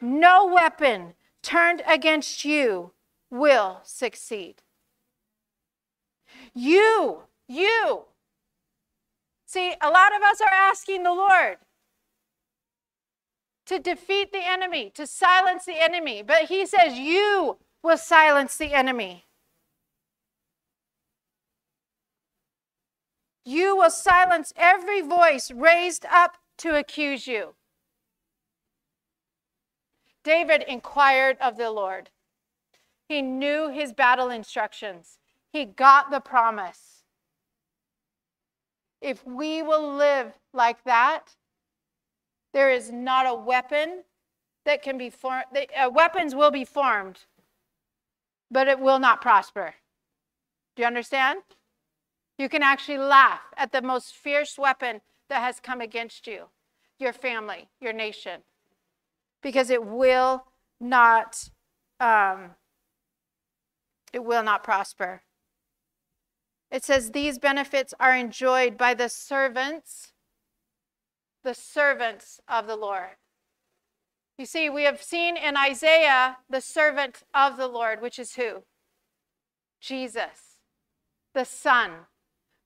[0.00, 2.92] no weapon turned against you
[3.30, 4.62] will succeed.
[6.54, 8.04] You, you.
[9.46, 11.56] See, a lot of us are asking the Lord,
[13.66, 16.22] to defeat the enemy, to silence the enemy.
[16.22, 19.24] But he says, You will silence the enemy.
[23.44, 27.54] You will silence every voice raised up to accuse you.
[30.24, 32.10] David inquired of the Lord.
[33.08, 35.18] He knew his battle instructions,
[35.50, 36.97] he got the promise.
[39.00, 41.36] If we will live like that,
[42.52, 44.02] there is not a weapon
[44.64, 45.44] that can be formed.
[45.54, 47.20] Uh, weapons will be formed,
[48.50, 49.74] but it will not prosper.
[50.74, 51.40] Do you understand?
[52.38, 56.44] You can actually laugh at the most fierce weapon that has come against you,
[56.98, 58.42] your family, your nation,
[59.42, 60.44] because it will
[60.80, 61.50] not,
[62.00, 62.50] um,
[64.12, 65.22] it will not prosper.
[66.70, 70.12] It says these benefits are enjoyed by the servants,
[71.42, 73.16] the servants of the Lord.
[74.36, 78.62] You see, we have seen in Isaiah the servant of the Lord, which is who?
[79.80, 80.58] Jesus,
[81.34, 81.92] the Son.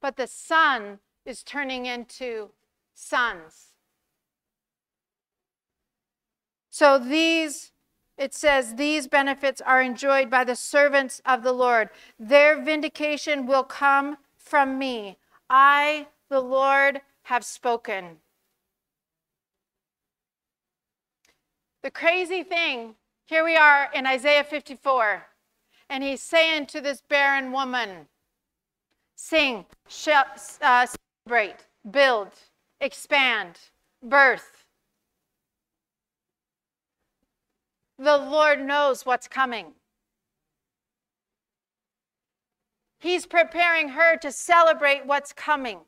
[0.00, 2.50] But the Son is turning into
[2.94, 3.68] sons.
[6.68, 7.70] So these,
[8.18, 11.88] it says, these benefits are enjoyed by the servants of the Lord.
[12.18, 15.16] Their vindication will come from me.
[15.48, 18.18] I, the Lord, have spoken.
[21.82, 22.94] The crazy thing,
[23.24, 25.26] here we are in Isaiah 54,
[25.88, 28.06] and he's saying to this barren woman,
[29.16, 29.66] Sing,
[30.06, 30.86] uh,
[31.26, 32.30] celebrate, build,
[32.80, 33.58] expand,
[34.02, 34.61] birth.
[38.02, 39.74] The Lord knows what's coming.
[42.98, 45.82] He's preparing her to celebrate what's coming.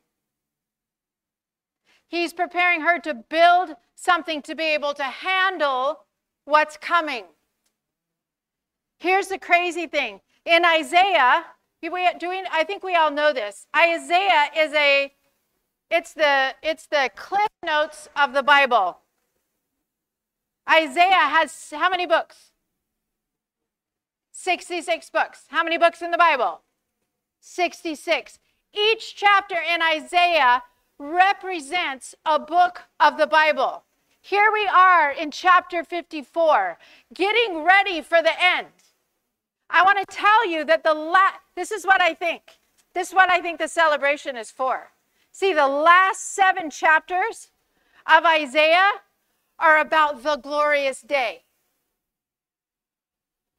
[2.07, 6.05] He's preparing her to build something to be able to handle
[6.45, 7.25] what's coming.
[8.97, 10.21] Here's the crazy thing.
[10.45, 11.43] In Isaiah,
[11.81, 13.67] doing, I think we all know this.
[13.75, 15.11] Isaiah is a,
[15.91, 18.99] it's the, it's the cliff notes of the Bible.
[20.69, 22.51] Isaiah has how many books?
[24.31, 25.45] 66 books.
[25.49, 26.61] How many books in the Bible?
[27.39, 28.39] 66.
[28.73, 30.63] Each chapter in Isaiah
[30.97, 33.83] represents a book of the Bible.
[34.21, 36.79] Here we are in chapter 54,
[37.13, 38.67] getting ready for the end.
[39.69, 42.41] I want to tell you that the last, this is what I think.
[42.93, 44.91] This is what I think the celebration is for.
[45.31, 47.49] See, the last seven chapters
[48.07, 48.91] of Isaiah
[49.59, 51.43] are about the glorious day.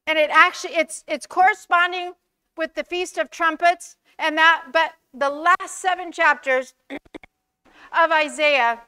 [0.06, 2.12] And it actually it's it's corresponding
[2.56, 8.82] with the feast of trumpets and that but the last seven chapters of Isaiah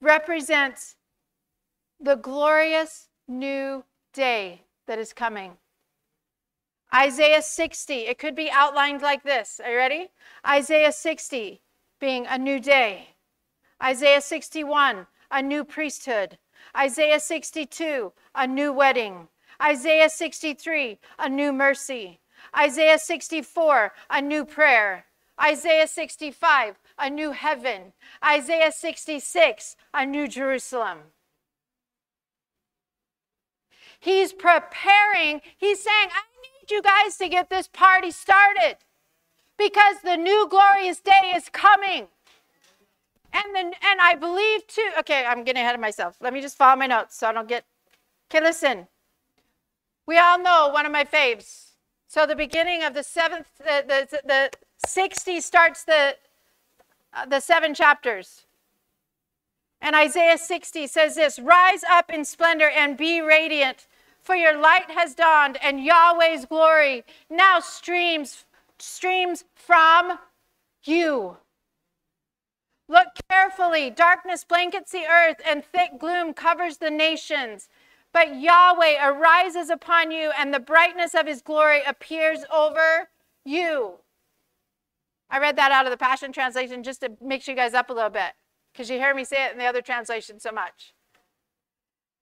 [0.00, 0.96] represents
[2.00, 5.56] the glorious new day that is coming.
[6.94, 9.60] Isaiah 60, it could be outlined like this.
[9.62, 10.08] Are you ready?
[10.46, 11.60] Isaiah 60
[11.98, 13.15] being a new day.
[13.82, 16.38] Isaiah 61, a new priesthood.
[16.76, 19.28] Isaiah 62, a new wedding.
[19.62, 22.20] Isaiah 63, a new mercy.
[22.56, 25.06] Isaiah 64, a new prayer.
[25.42, 27.92] Isaiah 65, a new heaven.
[28.24, 30.98] Isaiah 66, a new Jerusalem.
[34.00, 38.76] He's preparing, he's saying, I need you guys to get this party started
[39.58, 42.08] because the new glorious day is coming.
[43.36, 46.16] And then, and I believe too, okay, I'm getting ahead of myself.
[46.22, 47.66] Let me just follow my notes so I don't get,
[48.30, 48.88] okay, listen.
[50.06, 51.72] We all know one of my faves.
[52.06, 54.50] So the beginning of the seventh, the, the, the
[54.86, 56.16] 60 starts the,
[57.12, 58.46] uh, the seven chapters.
[59.82, 63.86] And Isaiah 60 says this Rise up in splendor and be radiant,
[64.22, 68.46] for your light has dawned, and Yahweh's glory now streams,
[68.78, 70.18] streams from
[70.84, 71.36] you.
[72.88, 73.90] Look carefully.
[73.90, 77.68] Darkness blankets the earth, and thick gloom covers the nations.
[78.12, 83.10] But Yahweh arises upon you, and the brightness of his glory appears over
[83.44, 83.96] you.
[85.28, 87.92] I read that out of the Passion Translation just to mix you guys up a
[87.92, 88.32] little bit
[88.72, 90.94] because you hear me say it in the other translation so much.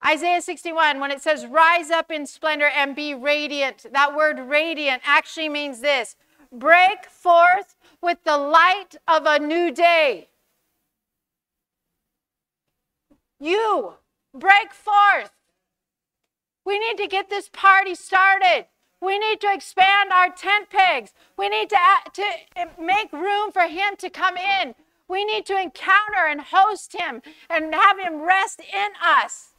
[0.07, 5.03] Isaiah 61, when it says, rise up in splendor and be radiant, that word radiant
[5.05, 6.17] actually means this
[6.53, 10.29] break forth with the light of a new day.
[13.45, 13.97] You
[14.33, 15.33] break forth.
[16.65, 18.69] We need to get this party started.
[19.03, 21.13] We need to expand our tent pegs.
[21.37, 21.77] We need to,
[22.15, 22.23] to
[22.57, 24.75] uh, make room for him to come in.
[25.09, 27.21] We need to encounter and host him
[27.51, 29.51] and have him rest in us,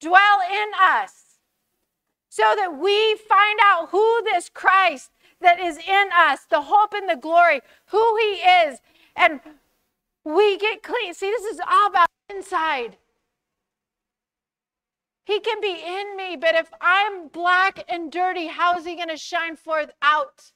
[0.00, 1.38] dwell in us,
[2.28, 7.08] so that we find out who this Christ that is in us, the hope and
[7.08, 8.80] the glory, who he is,
[9.14, 9.38] and
[10.24, 11.14] we get clean.
[11.14, 12.96] See, this is all about inside.
[15.24, 19.08] He can be in me, but if I'm black and dirty, how is he going
[19.08, 20.52] to shine forth out?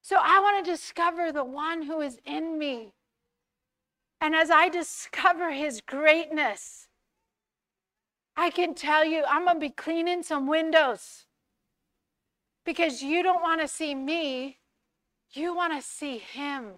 [0.00, 2.94] So I want to discover the one who is in me.
[4.20, 6.88] And as I discover his greatness,
[8.36, 11.26] I can tell you I'm going to be cleaning some windows
[12.64, 14.58] because you don't want to see me,
[15.32, 16.74] you want to see him.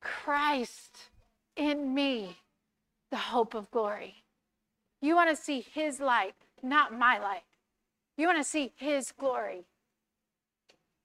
[0.00, 1.10] Christ
[1.56, 2.38] in me,
[3.10, 4.21] the hope of glory.
[5.02, 7.42] You want to see his light, not my light.
[8.16, 9.66] You want to see his glory.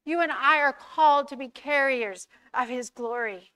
[0.05, 3.51] You and I are called to be carriers of his glory.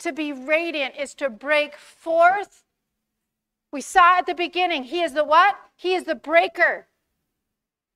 [0.00, 2.62] To be radiant is to break forth.
[3.72, 5.56] We saw at the beginning, he is the what?
[5.76, 6.86] He is the breaker.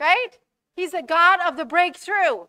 [0.00, 0.38] Right?
[0.74, 2.46] He's the God of the breakthrough.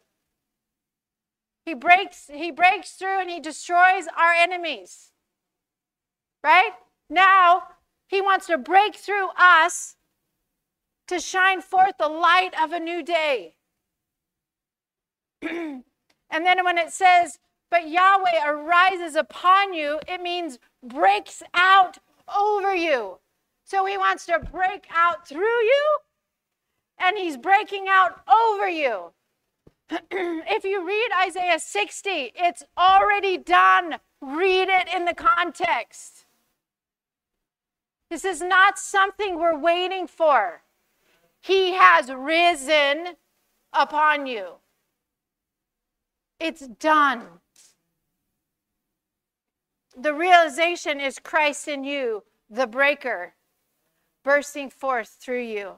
[1.66, 5.12] He breaks, he breaks through and he destroys our enemies.
[6.44, 6.72] Right?
[7.10, 7.64] Now,
[8.08, 9.96] he wants to break through us
[11.08, 13.56] to shine forth the light of a new day.
[15.42, 15.84] and
[16.30, 17.40] then when it says,
[17.70, 21.98] but Yahweh arises upon you, it means breaks out
[22.34, 23.20] over you.
[23.64, 25.98] So he wants to break out through you,
[27.00, 29.12] and he's breaking out over you.
[30.12, 33.98] if you read Isaiah 60, it's already done.
[34.22, 36.25] Read it in the context.
[38.10, 40.62] This is not something we're waiting for.
[41.42, 43.16] He has risen
[43.74, 44.56] upon you.
[46.40, 47.24] It's done.
[49.98, 53.34] The realization is Christ in you, the breaker,
[54.24, 55.74] bursting forth through you.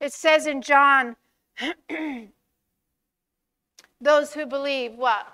[0.00, 1.16] It says in John
[4.00, 5.26] those who believe what?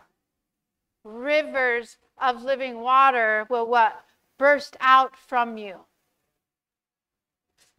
[1.04, 4.04] Rivers of living water will what?
[4.38, 5.80] Burst out from you.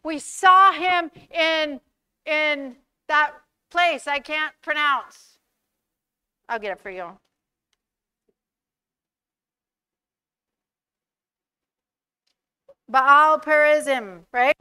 [0.08, 1.82] We saw him in,
[2.24, 2.76] in
[3.08, 3.32] that
[3.70, 5.36] place I can't pronounce.
[6.48, 7.18] I'll get it for you.
[12.88, 14.56] Baal Perazim, right?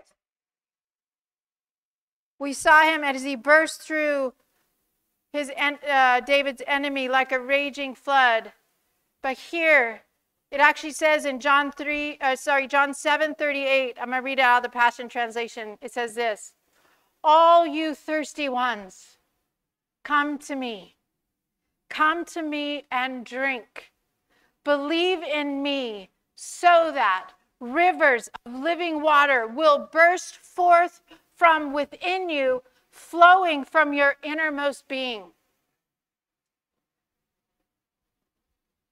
[2.40, 4.34] We saw him as he burst through
[5.32, 8.52] his uh, David's enemy like a raging flood.
[9.24, 10.02] But here
[10.52, 14.42] it actually says in John 3 uh, sorry John 7:38 I'm going to read it
[14.42, 15.78] out of the Passion translation.
[15.82, 16.54] It says this.
[17.24, 19.18] All you thirsty ones
[20.04, 20.96] come to me.
[21.90, 23.92] Come to me and drink.
[24.64, 31.02] Believe in me so that rivers of living water will burst forth
[31.36, 35.32] from within you flowing from your innermost being.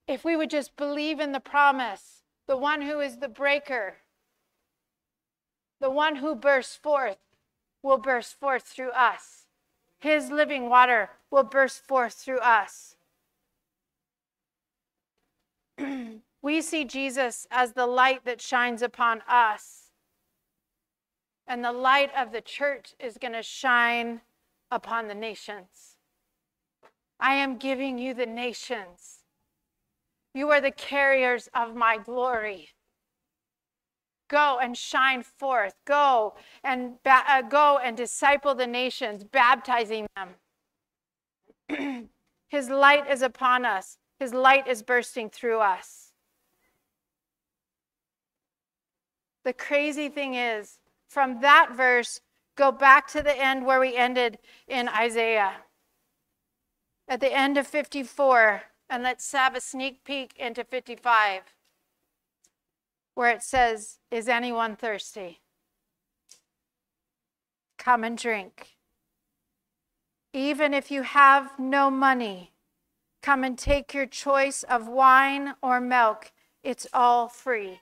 [0.06, 3.96] If we would just believe in the promise, the one who is the breaker,
[5.80, 7.18] the one who bursts forth
[7.82, 9.46] will burst forth through us.
[9.98, 12.96] His living water will burst forth through us.
[16.42, 19.86] we see Jesus as the light that shines upon us
[21.46, 24.20] and the light of the church is going to shine
[24.70, 25.96] upon the nations.
[27.20, 29.15] I am giving you the nations.
[30.36, 32.68] You are the carriers of my glory.
[34.28, 35.72] Go and shine forth.
[35.86, 42.10] Go and uh, go and disciple the nations, baptizing them.
[42.50, 43.96] His light is upon us.
[44.20, 46.12] His light is bursting through us.
[49.42, 52.20] The crazy thing is, from that verse,
[52.58, 54.36] go back to the end where we ended
[54.68, 55.54] in Isaiah.
[57.08, 61.42] At the end of 54, and let's have a sneak peek into 55,
[63.14, 65.40] where it says, Is anyone thirsty?
[67.78, 68.76] Come and drink.
[70.32, 72.52] Even if you have no money,
[73.22, 76.32] come and take your choice of wine or milk.
[76.62, 77.80] It's all free.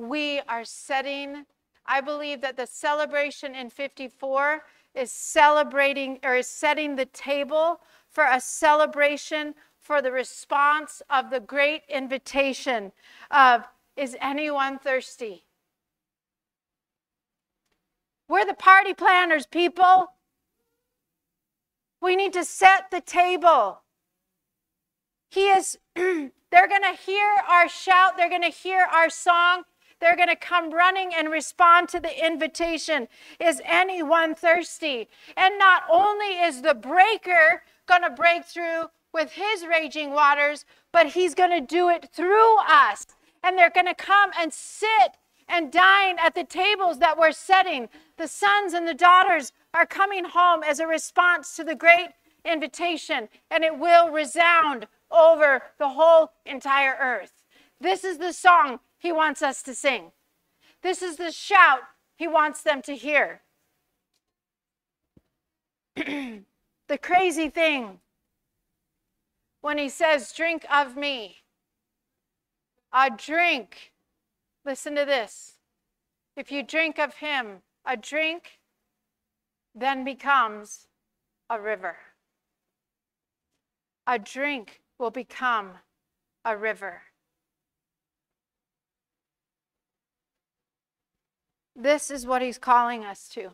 [0.00, 1.44] we are setting,
[1.86, 4.62] I believe that the celebration in 54
[4.94, 11.40] is celebrating or is setting the table for a celebration for the response of the
[11.40, 12.92] great invitation
[13.30, 13.64] of
[13.96, 15.44] is anyone thirsty?
[18.28, 20.12] We're the party planners, people.
[22.00, 23.80] We need to set the table.
[25.28, 26.30] He is, they're
[26.68, 29.64] going to hear our shout, they're going to hear our song,
[30.00, 35.08] they're going to come running and respond to the invitation Is anyone thirsty?
[35.36, 41.08] And not only is the breaker going to break through with his raging waters, but
[41.08, 43.06] he's going to do it through us.
[43.42, 45.16] And they're going to come and sit
[45.48, 47.88] and dine at the tables that we're setting.
[48.16, 52.10] The sons and the daughters are coming home as a response to the great
[52.44, 57.32] invitation, and it will resound over the whole entire earth.
[57.80, 60.12] This is the song he wants us to sing.
[60.82, 61.80] This is the shout
[62.14, 63.40] he wants them to hear.
[65.96, 67.98] the crazy thing
[69.62, 71.38] when he says, Drink of me,
[72.92, 73.92] a drink,
[74.64, 75.54] listen to this.
[76.36, 78.60] If you drink of him, a drink
[79.74, 80.86] then becomes
[81.48, 81.96] a river.
[84.06, 85.72] A drink will become
[86.44, 87.02] a river.
[91.80, 93.52] This is what he's calling us to.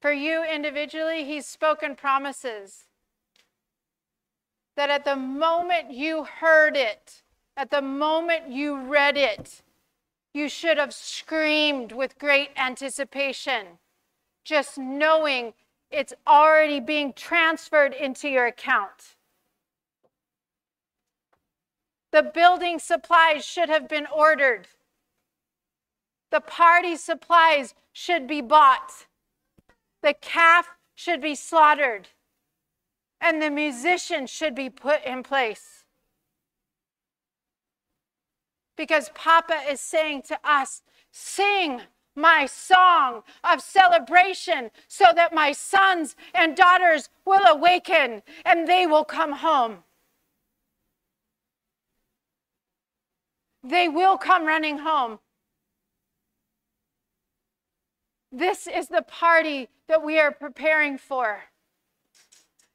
[0.00, 2.86] For you individually, he's spoken promises
[4.74, 7.22] that at the moment you heard it,
[7.56, 9.62] at the moment you read it,
[10.34, 13.78] you should have screamed with great anticipation,
[14.44, 15.52] just knowing
[15.88, 19.14] it's already being transferred into your account.
[22.12, 24.68] The building supplies should have been ordered.
[26.30, 29.06] The party supplies should be bought.
[30.02, 32.08] The calf should be slaughtered.
[33.20, 35.84] And the musician should be put in place.
[38.76, 41.82] Because Papa is saying to us, sing
[42.14, 49.04] my song of celebration so that my sons and daughters will awaken and they will
[49.04, 49.84] come home.
[53.62, 55.20] They will come running home.
[58.30, 61.42] This is the party that we are preparing for.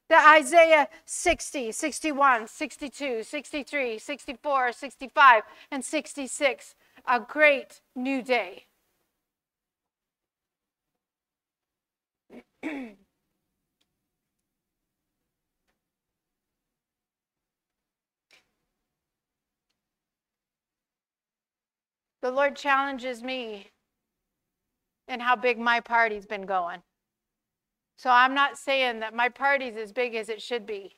[0.09, 6.75] The Isaiah 60, 61, 62, 63, 64, 65, and 66,
[7.07, 8.67] a great new day.
[22.27, 23.71] the Lord challenges me
[25.07, 26.81] in how big my party's been going.
[27.95, 30.97] So I'm not saying that my party's as big as it should be.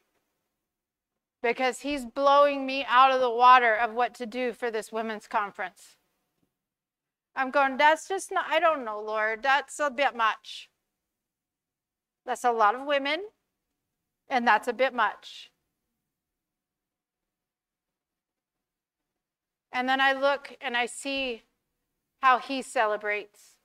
[1.43, 5.27] Because he's blowing me out of the water of what to do for this women's
[5.27, 5.97] conference.
[7.35, 9.43] I'm going, that's just not, I don't know, Lord.
[9.43, 10.71] That's a bit much.
[12.25, 13.19] That's a lot of women,
[14.27, 15.51] and that's a bit much.
[19.71, 21.43] And then I look and I see
[22.21, 23.55] how he celebrates.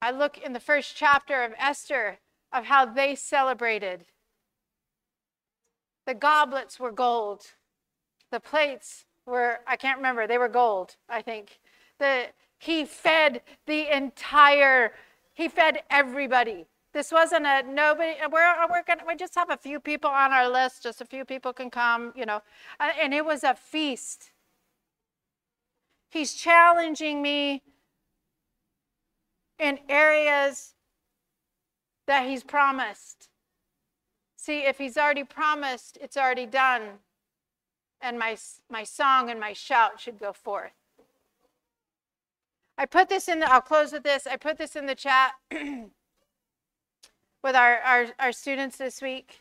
[0.00, 2.18] I look in the first chapter of Esther
[2.52, 4.04] of how they celebrated.
[6.06, 7.42] The goblets were gold.
[8.30, 11.60] The plates were, I can't remember, they were gold, I think.
[11.98, 12.26] The,
[12.58, 14.92] he fed the entire,
[15.34, 16.66] he fed everybody.
[16.92, 20.10] This wasn't a nobody, uh, we're, uh, we're gonna, we just have a few people
[20.10, 22.42] on our list, just a few people can come, you know.
[22.78, 24.30] Uh, and it was a feast.
[26.10, 27.62] He's challenging me
[29.58, 30.74] in areas
[32.06, 33.30] that He's promised.
[34.36, 36.82] See, if He's already promised, it's already done.
[38.02, 38.36] And my,
[38.68, 40.72] my song and my shout should go forth.
[42.76, 44.26] I put this in the, I'll close with this.
[44.26, 45.32] I put this in the chat
[47.42, 49.40] with our, our, our students this week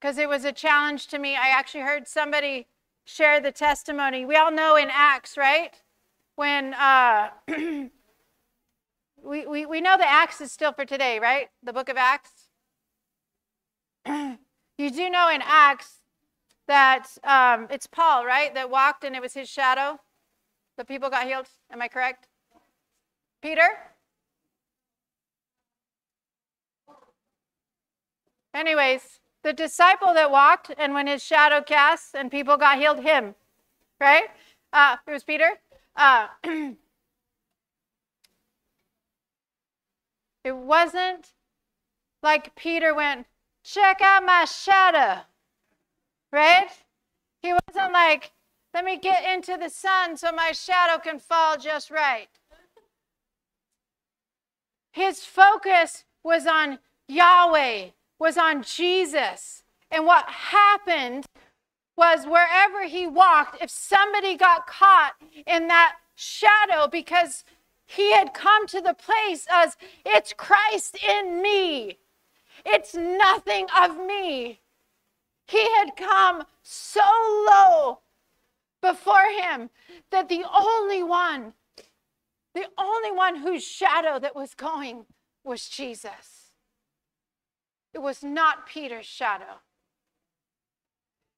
[0.00, 1.36] because it was a challenge to me.
[1.36, 2.66] I actually heard somebody
[3.04, 4.24] share the testimony.
[4.24, 5.74] We all know in Acts, right?
[6.36, 7.88] when uh, we,
[9.46, 11.48] we, we know the Acts is still for today, right?
[11.62, 12.48] The book of Acts.
[14.06, 15.98] you do know in Acts
[16.68, 20.00] that um, it's Paul, right, that walked and it was his shadow.
[20.78, 21.48] The people got healed.
[21.70, 22.28] Am I correct?
[23.42, 23.91] Peter?
[28.54, 33.34] Anyways, the disciple that walked and when his shadow cast and people got healed, him,
[34.00, 34.24] right?
[34.72, 35.50] Uh, it was Peter.
[35.96, 36.28] Uh,
[40.44, 41.32] it wasn't
[42.22, 43.26] like Peter went,
[43.64, 45.22] check out my shadow,
[46.30, 46.68] right?
[47.40, 48.32] He wasn't like,
[48.72, 52.28] Let me get into the sun so my shadow can fall just right.
[54.92, 56.78] His focus was on
[57.08, 57.88] Yahweh,
[58.22, 59.64] was on Jesus.
[59.90, 61.26] And what happened
[61.96, 65.14] was wherever he walked, if somebody got caught
[65.46, 67.44] in that shadow because
[67.84, 71.98] he had come to the place as it's Christ in me,
[72.64, 74.60] it's nothing of me.
[75.48, 77.00] He had come so
[77.50, 77.98] low
[78.80, 79.68] before him
[80.10, 81.54] that the only one,
[82.54, 85.06] the only one whose shadow that was going
[85.44, 86.41] was Jesus.
[87.94, 89.60] It was not Peter's shadow.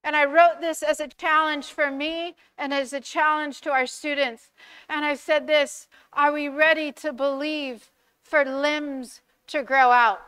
[0.03, 3.87] And I wrote this as a challenge for me and as a challenge to our
[3.87, 4.51] students.
[4.87, 7.89] And I said this Are we ready to believe
[8.21, 10.21] for limbs to grow out?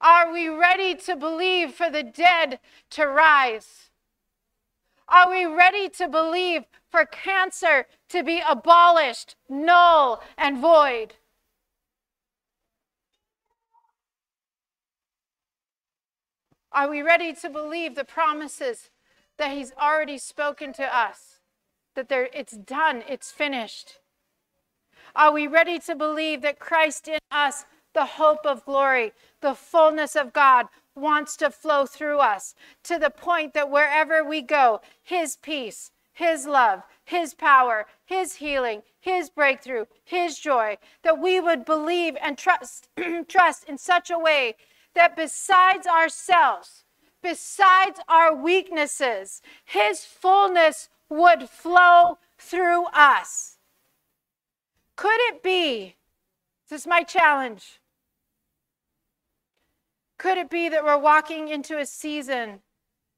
[0.00, 2.58] Are we ready to believe for the dead
[2.90, 3.90] to rise?
[5.12, 11.16] Are we ready to believe for cancer to be abolished, null, and void?
[16.72, 18.88] Are we ready to believe the promises
[19.36, 21.40] that He's already spoken to us?
[21.94, 23.98] That there, it's done, it's finished.
[25.14, 30.16] Are we ready to believe that Christ in us the hope of glory, the fullness
[30.16, 35.36] of God wants to flow through us to the point that wherever we go, His
[35.36, 42.16] peace, His love, His power, His healing, His breakthrough, His joy, that we would believe
[42.20, 42.88] and trust,
[43.28, 44.54] trust in such a way
[44.94, 46.84] that besides ourselves,
[47.22, 53.58] besides our weaknesses, His fullness would flow through us.
[54.96, 55.96] Could it be?
[56.68, 57.81] This is my challenge.
[60.22, 62.60] Could it be that we're walking into a season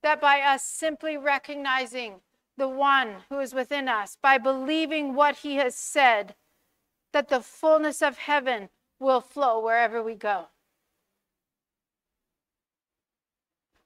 [0.03, 2.23] that by us simply recognizing
[2.57, 6.35] the one who is within us, by believing what he has said,
[7.13, 10.47] that the fullness of heaven will flow wherever we go?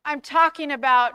[0.04, 1.14] I'm talking about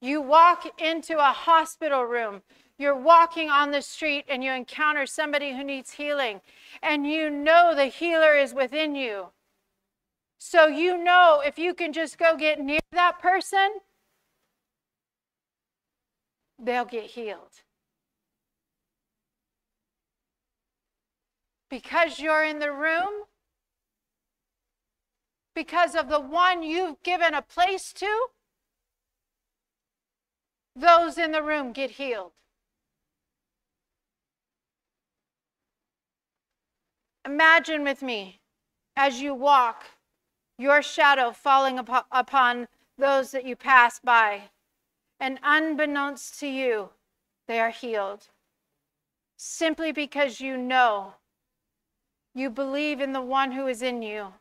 [0.00, 2.40] you walk into a hospital room,
[2.78, 6.40] you're walking on the street, and you encounter somebody who needs healing,
[6.82, 9.26] and you know the healer is within you.
[10.46, 13.76] So you know if you can just go get near that person,
[16.58, 17.62] they'll get healed.
[21.70, 23.24] Because you're in the room,
[25.54, 28.26] because of the one you've given a place to,
[30.76, 32.32] those in the room get healed.
[37.24, 38.40] Imagine with me
[38.94, 39.86] as you walk
[40.58, 44.50] your shadow falling upon those that you pass by.
[45.20, 46.90] And unbeknownst to you,
[47.46, 48.28] they are healed.
[49.36, 51.14] Simply because you know,
[52.34, 54.34] you believe in the one who is in you.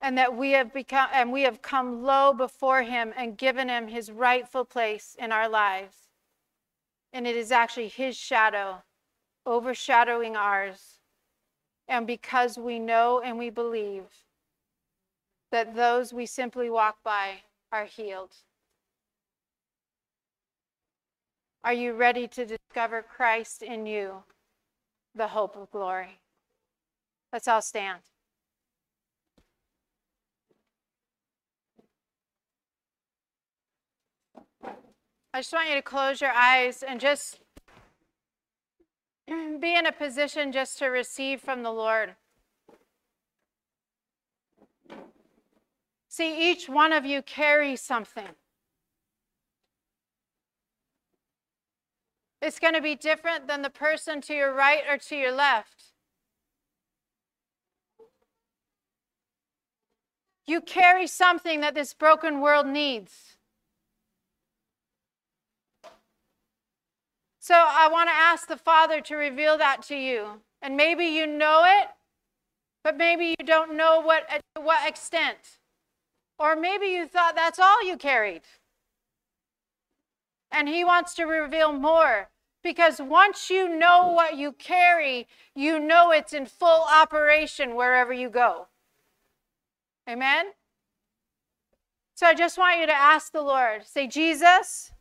[0.00, 3.88] And that we have become and we have come low before him and given him
[3.88, 6.08] his rightful place in our lives.
[7.12, 8.82] And it is actually his shadow
[9.44, 10.99] overshadowing ours
[11.90, 14.04] and because we know and we believe
[15.50, 17.40] that those we simply walk by
[17.72, 18.36] are healed.
[21.64, 24.22] Are you ready to discover Christ in you,
[25.16, 26.20] the hope of glory?
[27.32, 28.00] Let's all stand.
[35.32, 37.40] I just want you to close your eyes and just
[39.60, 42.16] be in a position just to receive from the Lord.
[46.08, 48.28] See, each one of you carries something.
[52.42, 55.92] It's going to be different than the person to your right or to your left.
[60.46, 63.36] You carry something that this broken world needs.
[67.50, 70.42] So I want to ask the Father to reveal that to you.
[70.62, 71.88] And maybe you know it,
[72.84, 75.58] but maybe you don't know what to what extent.
[76.38, 78.42] Or maybe you thought that's all you carried.
[80.52, 82.28] And he wants to reveal more
[82.62, 88.30] because once you know what you carry, you know it's in full operation wherever you
[88.30, 88.68] go.
[90.08, 90.52] Amen?
[92.14, 94.92] So I just want you to ask the Lord say, Jesus,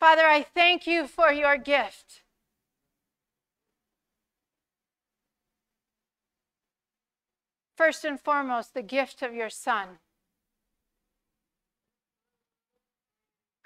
[0.00, 2.22] Father, I thank you for your gift.
[7.80, 10.00] first and foremost, the gift of your Son.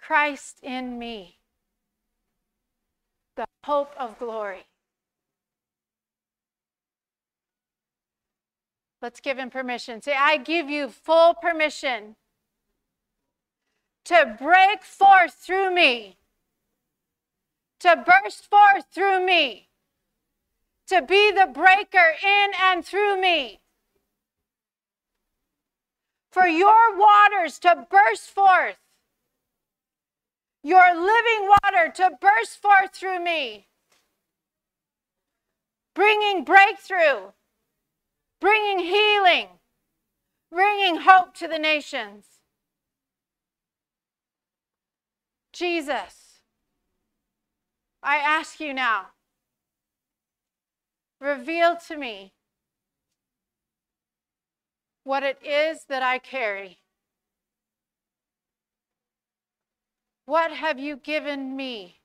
[0.01, 1.39] Christ in me,
[3.35, 4.67] the hope of glory.
[9.03, 10.01] Let's give him permission.
[10.01, 12.15] Say, I give you full permission
[14.05, 16.19] to break forth through me,
[17.85, 19.69] to burst forth through me,
[20.89, 23.61] to be the breaker in and through me.
[26.31, 28.79] For your waters to burst forth,
[30.63, 33.69] your living water to burst forth through me,
[35.95, 37.31] bringing breakthrough
[38.45, 39.49] bringing healing,
[40.53, 42.27] bringing hope to the nations.
[45.51, 46.24] Jesus,
[48.07, 49.07] I ask you now,
[51.19, 52.35] reveal to me
[55.05, 56.81] what it is that I carry.
[60.27, 62.03] What have you given me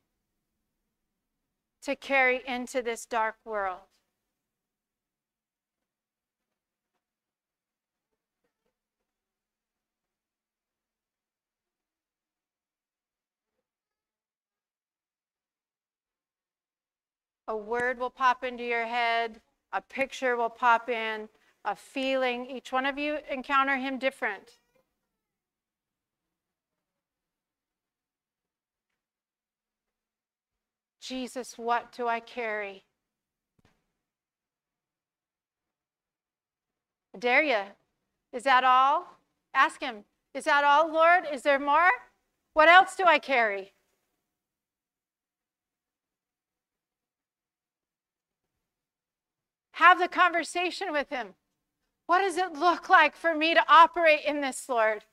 [1.82, 3.89] to carry into this dark world?
[17.50, 19.42] A word will pop into your head,
[19.74, 21.28] a picture will pop in,
[21.66, 22.46] a feeling.
[22.46, 24.60] Each one of you encounter him different.
[31.02, 32.84] Jesus, what do I carry?
[37.16, 37.62] I dare you.
[38.32, 39.08] Is that all?
[39.56, 40.04] Ask him.
[40.36, 41.24] Is that all, Lord?
[41.34, 41.90] Is there more?
[42.54, 43.74] What else do I carry?
[49.80, 51.36] Have the conversation with Him.
[52.06, 55.06] What does it look like for me to operate in this, Lord?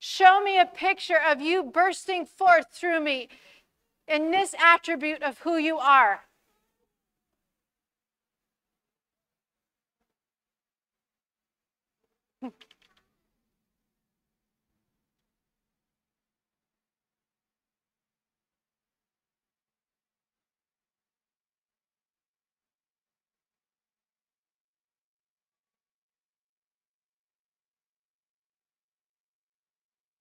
[0.00, 3.28] Show me a picture of you bursting forth through me
[4.08, 6.22] in this attribute of who you are.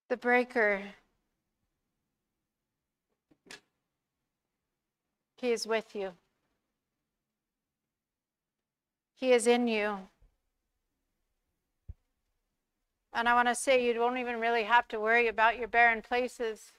[0.10, 0.82] The breaker.
[5.38, 6.14] He is with you.
[9.16, 9.98] He is in you.
[13.14, 16.02] And I want to say you don't even really have to worry about your barren
[16.02, 16.72] places.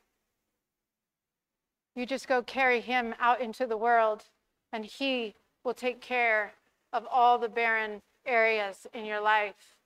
[1.96, 4.24] You just go carry him out into the world,
[4.72, 6.54] and he will take care
[6.92, 9.76] of all the barren areas in your life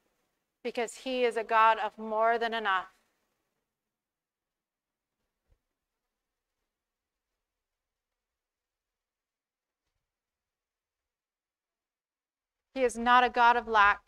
[0.62, 2.88] because he is a God of more than enough.
[12.75, 14.01] He is not a God of lack.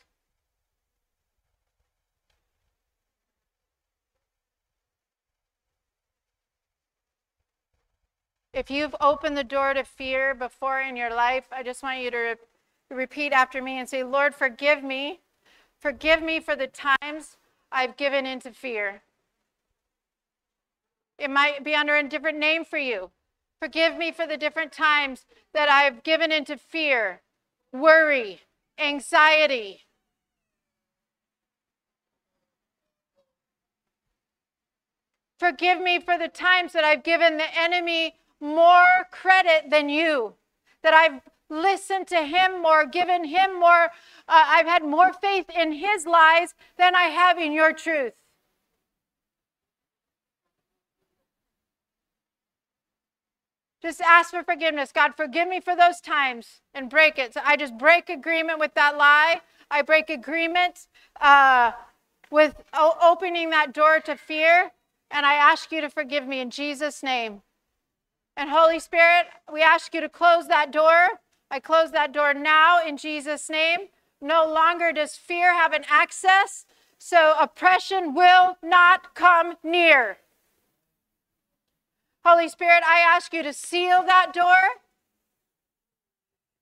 [8.54, 12.10] If you've opened the door to fear before in your life, I just want you
[12.12, 12.36] to re-
[12.88, 15.20] repeat after me and say, Lord, forgive me.
[15.80, 17.36] Forgive me for the times
[17.72, 19.02] I've given into fear.
[21.18, 23.10] It might be under a different name for you.
[23.60, 27.22] Forgive me for the different times that I've given into fear,
[27.72, 28.40] worry,
[28.78, 29.80] anxiety.
[35.38, 40.34] Forgive me for the times that I've given the enemy more credit than you,
[40.82, 41.20] that I've
[41.50, 46.54] listened to him more, given him more, uh, I've had more faith in his lies
[46.78, 48.14] than I have in your truth.
[53.84, 54.92] Just ask for forgiveness.
[54.92, 57.34] God, forgive me for those times and break it.
[57.34, 59.42] So I just break agreement with that lie.
[59.70, 60.86] I break agreement
[61.20, 61.72] uh,
[62.30, 64.72] with opening that door to fear.
[65.10, 67.42] And I ask you to forgive me in Jesus' name.
[68.38, 71.20] And Holy Spirit, we ask you to close that door.
[71.50, 73.80] I close that door now in Jesus' name.
[74.18, 76.64] No longer does fear have an access,
[76.98, 80.16] so oppression will not come near.
[82.24, 84.80] Holy Spirit, I ask you to seal that door.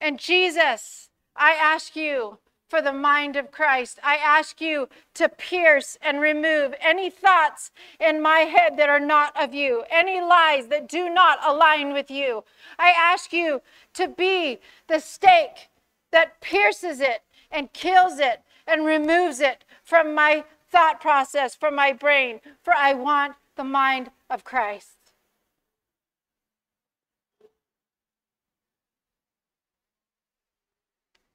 [0.01, 2.39] And Jesus, I ask you
[2.69, 4.01] for the mind of Christ.
[4.03, 9.41] I ask you to pierce and remove any thoughts in my head that are not
[9.41, 12.45] of you, any lies that do not align with you.
[12.79, 13.63] I ask you
[13.95, 14.59] to be
[14.89, 15.69] the stake
[16.11, 21.93] that pierces it and kills it and removes it from my thought process, from my
[21.93, 25.02] brain, for I want the mind of Christ.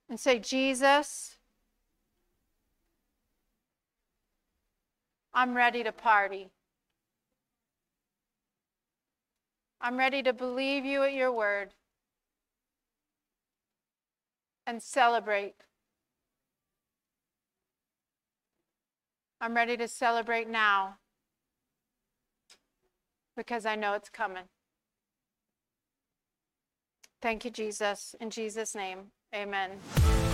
[0.10, 1.38] And say, Jesus,
[5.34, 6.50] I'm ready to party.
[9.80, 11.74] I'm ready to believe you at your word
[14.66, 15.56] and celebrate.
[19.40, 20.98] I'm ready to celebrate now
[23.36, 24.46] because I know it's coming.
[27.22, 28.16] Thank you, Jesus.
[28.20, 30.27] In Jesus' name, amen.